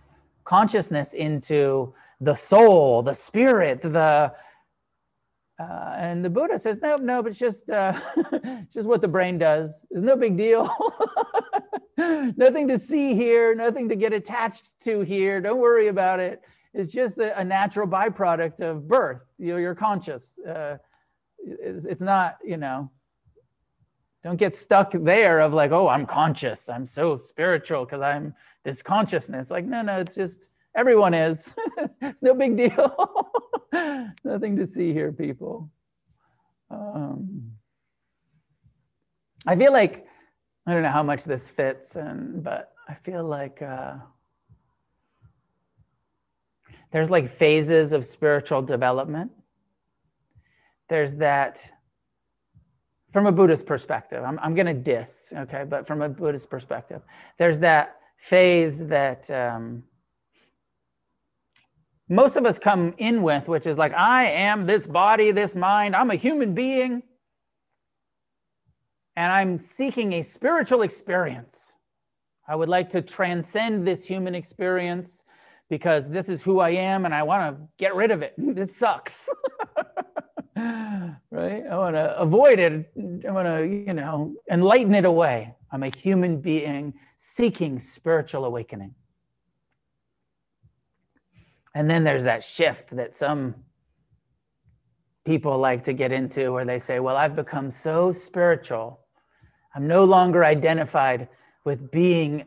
[0.45, 4.33] consciousness into the soul, the spirit, the
[5.59, 7.99] uh, and the Buddha says, no, no, but it's just, uh,
[8.73, 9.87] just what the brain does.
[9.91, 10.69] It's no big deal.
[12.37, 15.41] nothing to see here, nothing to get attached to here.
[15.41, 16.43] Don't worry about it.
[16.75, 19.23] It's just a, a natural byproduct of birth.
[19.39, 20.39] You know, you're conscious.
[20.39, 20.77] Uh,
[21.39, 22.91] it's, it's not, you know,
[24.23, 26.69] don't get stuck there of like, oh, I'm conscious.
[26.69, 29.51] I'm so spiritual because I'm this consciousness.
[29.51, 31.55] Like, no, no, it's just everyone is.
[32.01, 33.31] it's no big deal.
[34.25, 35.71] Nothing to see here, people.
[36.71, 37.53] Um,
[39.47, 40.06] I feel like
[40.67, 43.95] I don't know how much this fits, and but I feel like uh,
[46.91, 49.31] there's like phases of spiritual development.
[50.89, 51.71] There's that
[53.13, 54.23] from a Buddhist perspective.
[54.25, 57.03] I'm, I'm going to diss, okay, but from a Buddhist perspective,
[57.39, 59.85] there's that phase that um,
[62.09, 65.97] most of us come in with, which is like, I am this body, this mind,
[65.97, 67.03] I'm a human being,
[69.17, 71.73] and I'm seeking a spiritual experience.
[72.47, 75.25] I would like to transcend this human experience
[75.69, 78.35] because this is who I am and I want to get rid of it.
[78.39, 79.29] this sucks.
[80.57, 81.65] right?
[81.71, 82.91] I want to avoid it.
[83.27, 85.55] I want to, you know, enlighten it away.
[85.73, 88.95] I'm a human being seeking spiritual awakening.
[91.75, 93.55] And then there's that shift that some
[95.25, 99.01] people like to get into where they say, Well, I've become so spiritual.
[99.77, 101.29] I'm no longer identified
[101.65, 102.47] with being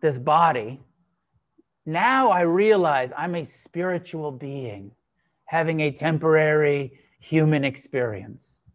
[0.00, 0.80] this body.
[1.86, 4.90] Now I realize I'm a spiritual being
[5.44, 8.66] having a temporary human experience.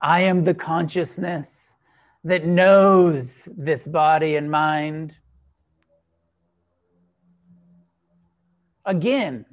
[0.00, 1.76] I am the consciousness
[2.22, 5.18] that knows this body and mind
[8.84, 9.44] again,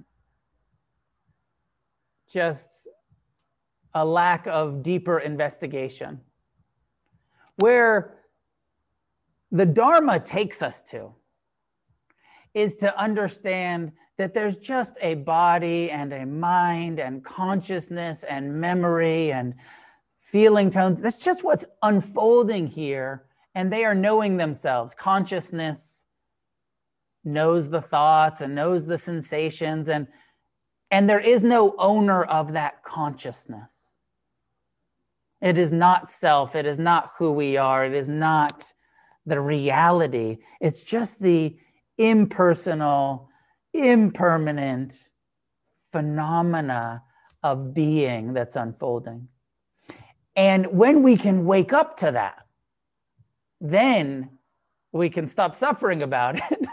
[2.32, 2.88] just
[3.96, 6.22] a lack of deeper investigation.
[7.60, 8.16] Where
[9.52, 11.14] the Dharma takes us to
[12.54, 19.32] is to understand that there's just a body and a mind and consciousness and memory
[19.32, 19.56] and
[20.20, 21.02] feeling tones.
[21.02, 23.26] That's just what's unfolding here.
[23.56, 24.94] and they are knowing themselves.
[24.94, 26.06] Consciousness
[27.24, 30.08] knows the thoughts and knows the sensations and
[30.92, 33.79] and there is no owner of that consciousness.
[35.42, 38.74] It is not self, it is not who we are, it is not
[39.26, 40.40] the reality.
[40.60, 41.56] It's just the
[41.98, 43.30] impersonal,
[43.74, 45.10] impermanent
[45.92, 47.04] phenomena
[47.44, 49.28] of being that's unfolding.
[50.36, 52.46] And when we can wake up to that,
[53.62, 54.30] then
[54.92, 56.68] we can stop suffering about it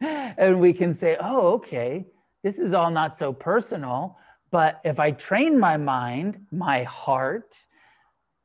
[0.00, 2.06] and we can say, oh, okay,
[2.42, 4.16] this is all not so personal.
[4.50, 7.56] But if I train my mind, my heart,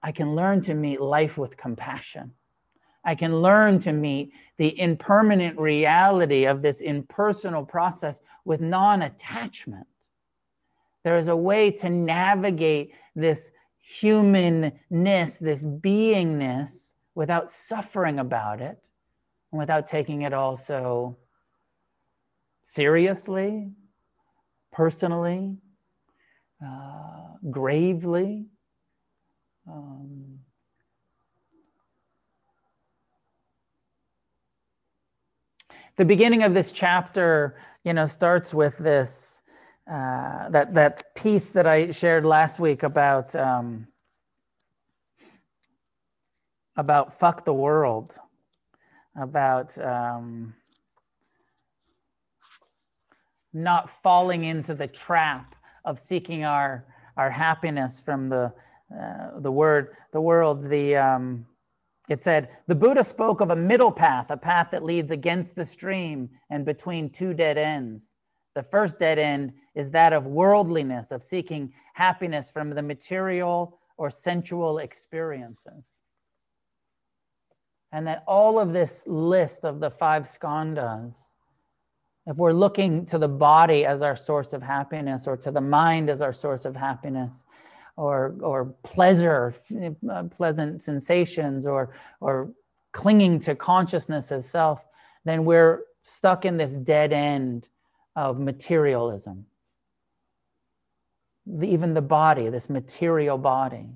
[0.04, 2.34] I can learn to meet life with compassion.
[3.06, 9.88] I can learn to meet the impermanent reality of this impersonal process with non attachment.
[11.04, 18.90] There is a way to navigate this humanness, this beingness, without suffering about it
[19.52, 21.18] and without taking it all so
[22.64, 23.72] seriously,
[24.72, 25.58] personally,
[26.66, 28.48] uh, gravely.
[29.68, 30.40] Um,
[35.96, 39.44] the beginning of this chapter, you know, starts with this
[39.90, 43.88] uh, that that piece that I shared last week about um,
[46.76, 48.18] about fuck the world,
[49.16, 50.54] about um,
[53.54, 56.86] not falling into the trap of seeking our
[57.18, 58.54] our happiness from the
[59.00, 61.46] uh, the word the world the um,
[62.10, 65.66] it said the buddha spoke of a middle path a path that leads against the
[65.66, 68.16] stream and between two dead ends.
[68.56, 74.10] The first dead end is that of worldliness of seeking happiness from the material or
[74.10, 75.88] sensual experiences.
[77.92, 81.34] And that all of this list of the five skandhas
[82.26, 86.10] if we're looking to the body as our source of happiness or to the mind
[86.10, 87.46] as our source of happiness
[87.96, 89.54] or or pleasure
[90.10, 92.52] uh, pleasant sensations or or
[92.92, 94.86] clinging to consciousness as self
[95.26, 97.70] then we're stuck in this dead end
[98.16, 99.46] of materialism
[101.46, 103.90] the, even the body this material body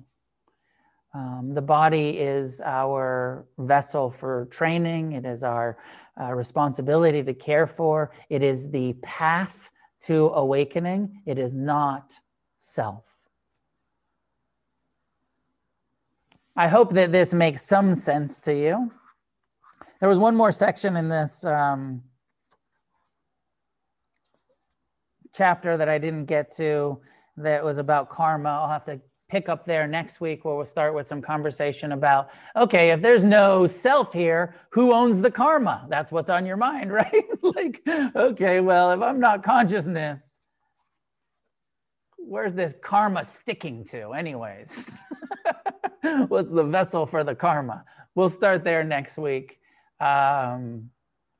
[1.14, 5.78] um, the body is our vessel for training it is our
[6.20, 8.10] uh, responsibility to care for.
[8.28, 9.70] It is the path
[10.00, 11.22] to awakening.
[11.26, 12.14] It is not
[12.56, 13.04] self.
[16.58, 18.90] I hope that this makes some sense to you.
[20.00, 22.02] There was one more section in this um,
[25.32, 26.98] chapter that I didn't get to
[27.36, 28.48] that was about karma.
[28.48, 32.30] I'll have to pick up there next week where we'll start with some conversation about
[32.56, 36.90] okay if there's no self here who owns the karma that's what's on your mind
[36.94, 37.82] right like
[38.16, 40.40] okay well if i'm not consciousness
[42.16, 44.98] where's this karma sticking to anyways
[46.28, 47.84] what's the vessel for the karma
[48.14, 49.60] we'll start there next week
[50.00, 50.88] um,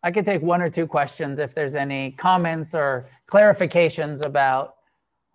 [0.03, 4.77] i could take one or two questions if there's any comments or clarifications about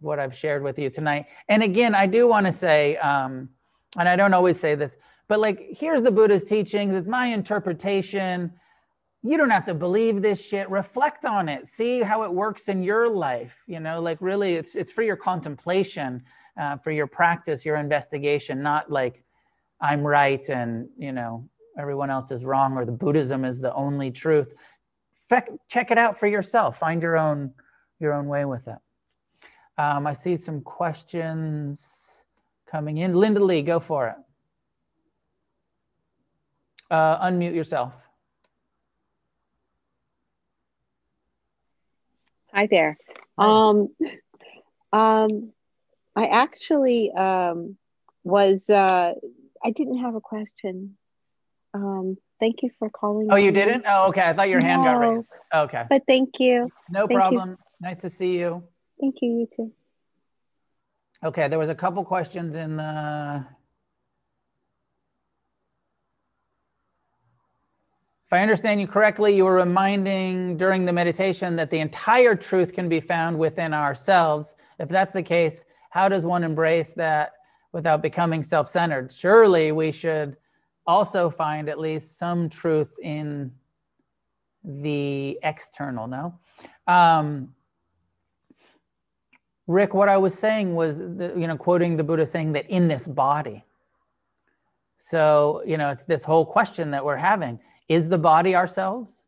[0.04, 1.28] what I've shared with you tonight.
[1.50, 3.50] And again, I do want to say, um,
[3.98, 4.98] and I don't always say this,
[5.28, 6.94] but like, here's the Buddha's teachings.
[6.94, 8.52] It's my interpretation.
[9.26, 10.70] You don't have to believe this shit.
[10.70, 11.68] Reflect on it.
[11.68, 13.58] See how it works in your life.
[13.68, 16.22] You know, like really, it's it's for your contemplation,
[16.60, 18.62] uh, for your practice, your investigation.
[18.62, 19.24] Not like
[19.80, 21.48] I'm right and you know
[21.80, 24.54] everyone else is wrong or the Buddhism is the only truth.
[25.68, 26.78] Check it out for yourself.
[26.78, 27.54] Find your own
[28.00, 28.78] your own way with it.
[29.78, 32.26] Um, I see some questions
[32.68, 33.14] coming in.
[33.14, 34.16] Linda Lee, go for it.
[36.91, 38.03] Uh, unmute yourself.
[42.54, 43.00] Hi there.
[43.36, 43.90] Um,
[44.92, 45.54] um,
[46.16, 47.78] I actually um,
[48.24, 49.14] was, uh,
[49.64, 50.96] I didn't have a question.
[51.74, 53.28] Um, thank you for calling.
[53.32, 53.60] Oh, you me.
[53.60, 53.86] didn't?
[53.88, 54.22] Oh, okay.
[54.22, 55.28] I thought your hand got raised.
[55.52, 55.84] Okay.
[55.90, 56.72] But thank you.
[56.92, 57.50] No thank problem.
[57.50, 57.58] You.
[57.82, 58.64] Nice to see you.
[59.02, 59.72] Thank you, you too.
[61.26, 63.46] Okay, there was a couple questions in the.
[68.34, 72.90] I understand you correctly, you were reminding during the meditation that the entire truth can
[72.90, 74.56] be found within ourselves.
[74.80, 77.34] If that's the case, how does one embrace that
[77.74, 79.12] without becoming self centered?
[79.12, 80.38] Surely we should
[80.88, 83.52] also find at least some truth in
[84.64, 86.40] the external, no?
[86.88, 87.54] Um,
[89.68, 92.88] Rick, what I was saying was, the, you know, quoting the Buddha saying that in
[92.88, 93.64] this body,
[94.98, 99.28] So, you know, it's this whole question that we're having is the body ourselves?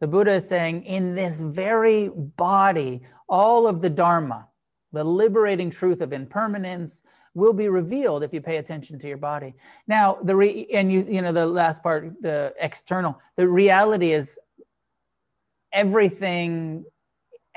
[0.00, 4.48] The Buddha is saying, in this very body, all of the Dharma,
[4.92, 7.04] the liberating truth of impermanence,
[7.34, 9.54] will be revealed if you pay attention to your body.
[9.86, 13.20] Now, the re- and you you know the last part, the external.
[13.36, 14.38] The reality is
[15.72, 16.84] everything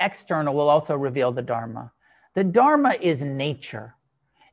[0.00, 1.92] external will also reveal the Dharma.
[2.34, 3.94] The Dharma is nature.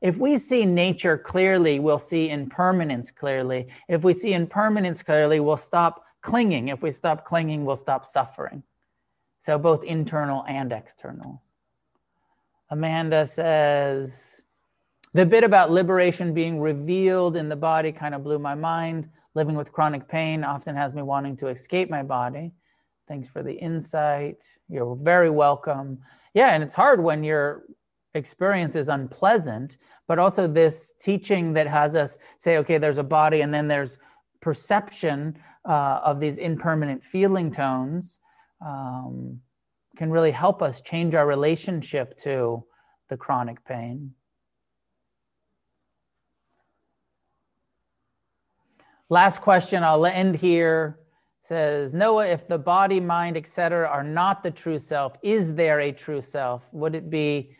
[0.01, 3.67] If we see nature clearly, we'll see impermanence clearly.
[3.87, 6.69] If we see impermanence clearly, we'll stop clinging.
[6.69, 8.63] If we stop clinging, we'll stop suffering.
[9.39, 11.41] So, both internal and external.
[12.71, 14.43] Amanda says,
[15.13, 19.09] the bit about liberation being revealed in the body kind of blew my mind.
[19.33, 22.51] Living with chronic pain often has me wanting to escape my body.
[23.07, 24.45] Thanks for the insight.
[24.67, 25.99] You're very welcome.
[26.33, 27.63] Yeah, and it's hard when your
[28.15, 29.77] experience is unpleasant,
[30.07, 33.97] but also this teaching that has us say, okay, there's a body, and then there's
[34.41, 35.37] perception
[35.67, 38.19] uh, of these impermanent feeling tones
[38.65, 39.39] um,
[39.97, 42.63] can really help us change our relationship to
[43.09, 44.13] the chronic pain.
[49.09, 50.99] Last question, I'll end here.
[51.39, 55.91] Says Noah, if the body, mind, etc., are not the true self, is there a
[55.91, 56.63] true self?
[56.71, 57.55] Would it be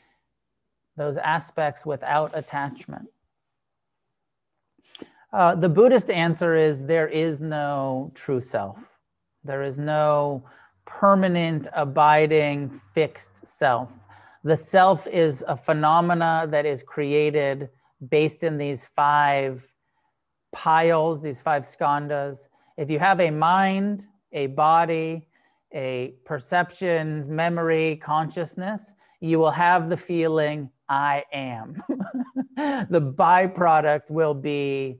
[0.97, 3.07] those aspects without attachment?
[5.33, 8.77] Uh, the Buddhist answer is there is no true self.
[9.43, 10.45] There is no
[10.85, 13.91] permanent, abiding, fixed self.
[14.43, 17.69] The self is a phenomena that is created
[18.09, 19.67] based in these five
[20.53, 22.49] piles, these five skandhas.
[22.77, 25.27] If you have a mind, a body,
[25.73, 31.81] a perception, memory, consciousness, you will have the feeling, I am.
[32.57, 34.99] the byproduct will be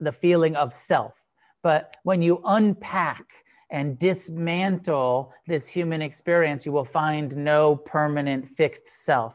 [0.00, 1.22] the feeling of self.
[1.62, 3.26] But when you unpack
[3.70, 9.34] and dismantle this human experience, you will find no permanent fixed self.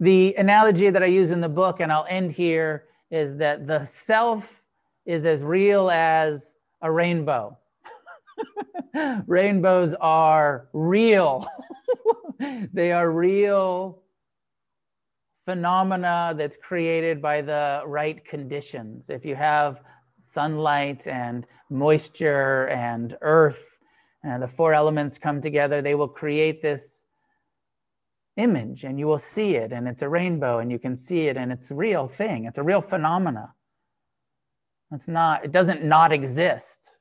[0.00, 3.84] The analogy that I use in the book, and I'll end here, is that the
[3.84, 4.62] self
[5.04, 7.56] is as real as a rainbow.
[9.26, 11.46] Rainbows are real.
[12.72, 14.01] they are real
[15.44, 19.10] phenomena that's created by the right conditions.
[19.10, 19.80] If you have
[20.20, 23.66] sunlight and moisture and earth,
[24.22, 27.06] and the four elements come together, they will create this
[28.36, 31.36] image and you will see it and it's a rainbow and you can see it
[31.36, 32.44] and it's a real thing.
[32.44, 33.52] It's a real phenomena.
[34.92, 36.98] It's not it doesn't not exist.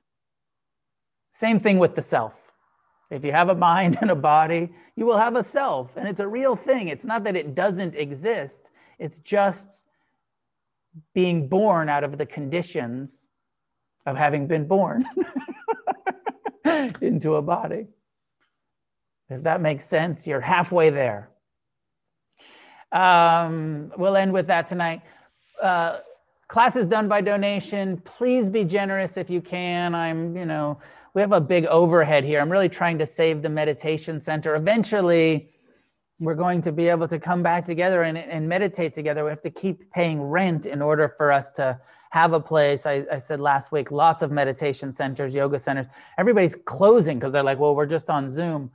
[1.29, 2.40] Same thing with the self
[3.11, 6.19] if you have a mind and a body you will have a self and it's
[6.19, 9.85] a real thing it's not that it doesn't exist it's just
[11.13, 13.27] being born out of the conditions
[14.05, 15.05] of having been born
[17.01, 17.85] into a body
[19.31, 21.29] if that makes sense, you're halfway there.
[22.91, 25.01] Um, we'll end with that tonight.
[25.61, 25.99] Uh,
[26.49, 27.95] class is done by donation.
[28.03, 29.95] Please be generous if you can.
[29.95, 30.79] I'm, you know,
[31.13, 32.39] we have a big overhead here.
[32.39, 34.55] I'm really trying to save the meditation center.
[34.55, 35.49] Eventually,
[36.19, 39.23] we're going to be able to come back together and, and meditate together.
[39.23, 41.79] We have to keep paying rent in order for us to
[42.11, 42.85] have a place.
[42.85, 47.43] I, I said last week, lots of meditation centers, yoga centers, everybody's closing because they're
[47.43, 48.69] like, well, we're just on Zoom.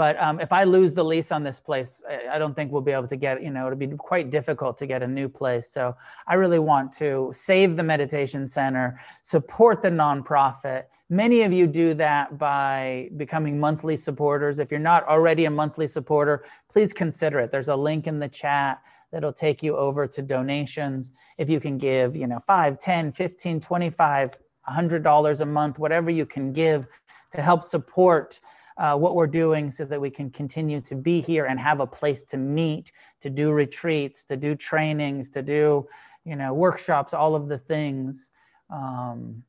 [0.00, 2.80] But um, if I lose the lease on this place, I, I don't think we'll
[2.80, 5.70] be able to get, you know, it'll be quite difficult to get a new place.
[5.70, 5.94] So
[6.26, 10.84] I really want to save the meditation center, support the nonprofit.
[11.10, 14.58] Many of you do that by becoming monthly supporters.
[14.58, 17.52] If you're not already a monthly supporter, please consider it.
[17.52, 18.80] There's a link in the chat
[19.12, 21.12] that'll take you over to donations.
[21.36, 24.30] If you can give, you know, 5, 10, 15, 25,
[24.66, 26.86] $100 a month, whatever you can give
[27.32, 28.40] to help support
[28.80, 31.86] uh, what we're doing so that we can continue to be here and have a
[31.86, 32.90] place to meet,
[33.20, 35.86] to do retreats, to do trainings, to do,
[36.24, 38.30] you know, workshops, all of the things
[38.70, 39.42] um,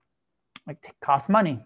[0.67, 1.63] like cost money.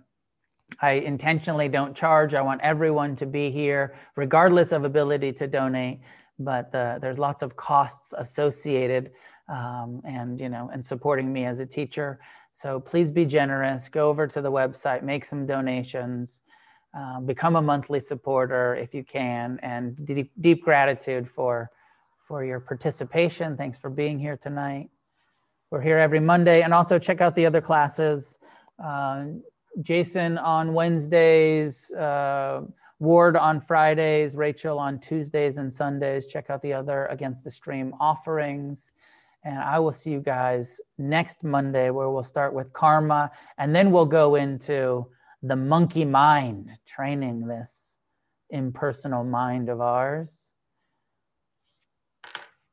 [0.79, 2.35] I intentionally don't charge.
[2.35, 6.01] I want everyone to be here, regardless of ability to donate.
[6.37, 9.11] But the, there's lots of costs associated,
[9.47, 12.19] um, and you know, and supporting me as a teacher.
[12.51, 13.89] So please be generous.
[13.89, 16.41] Go over to the website, make some donations.
[16.95, 21.69] Um, become a monthly supporter if you can, and deep, deep gratitude for
[22.26, 23.57] for your participation.
[23.57, 24.89] Thanks for being here tonight.
[25.72, 28.39] We're here every Monday, and also check out the other classes.
[28.81, 29.26] Uh,
[29.81, 32.61] Jason on Wednesdays, uh,
[32.99, 36.27] Ward on Fridays, Rachel on Tuesdays and Sundays.
[36.27, 38.93] Check out the other Against the Stream offerings.
[39.43, 43.91] And I will see you guys next Monday, where we'll start with karma, and then
[43.91, 45.07] we'll go into
[45.47, 47.99] the monkey mind, training this
[48.49, 50.51] impersonal mind of ours.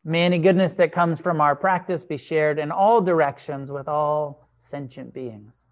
[0.04, 4.48] May any goodness that comes from our practice be shared in all directions with all
[4.58, 5.66] sentient beings.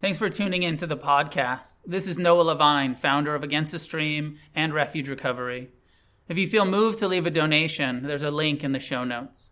[0.00, 1.74] Thanks for tuning in to the podcast.
[1.84, 5.70] This is Noah Levine, founder of Against the Stream and Refuge Recovery.
[6.28, 9.50] If you feel moved to leave a donation, there's a link in the show notes.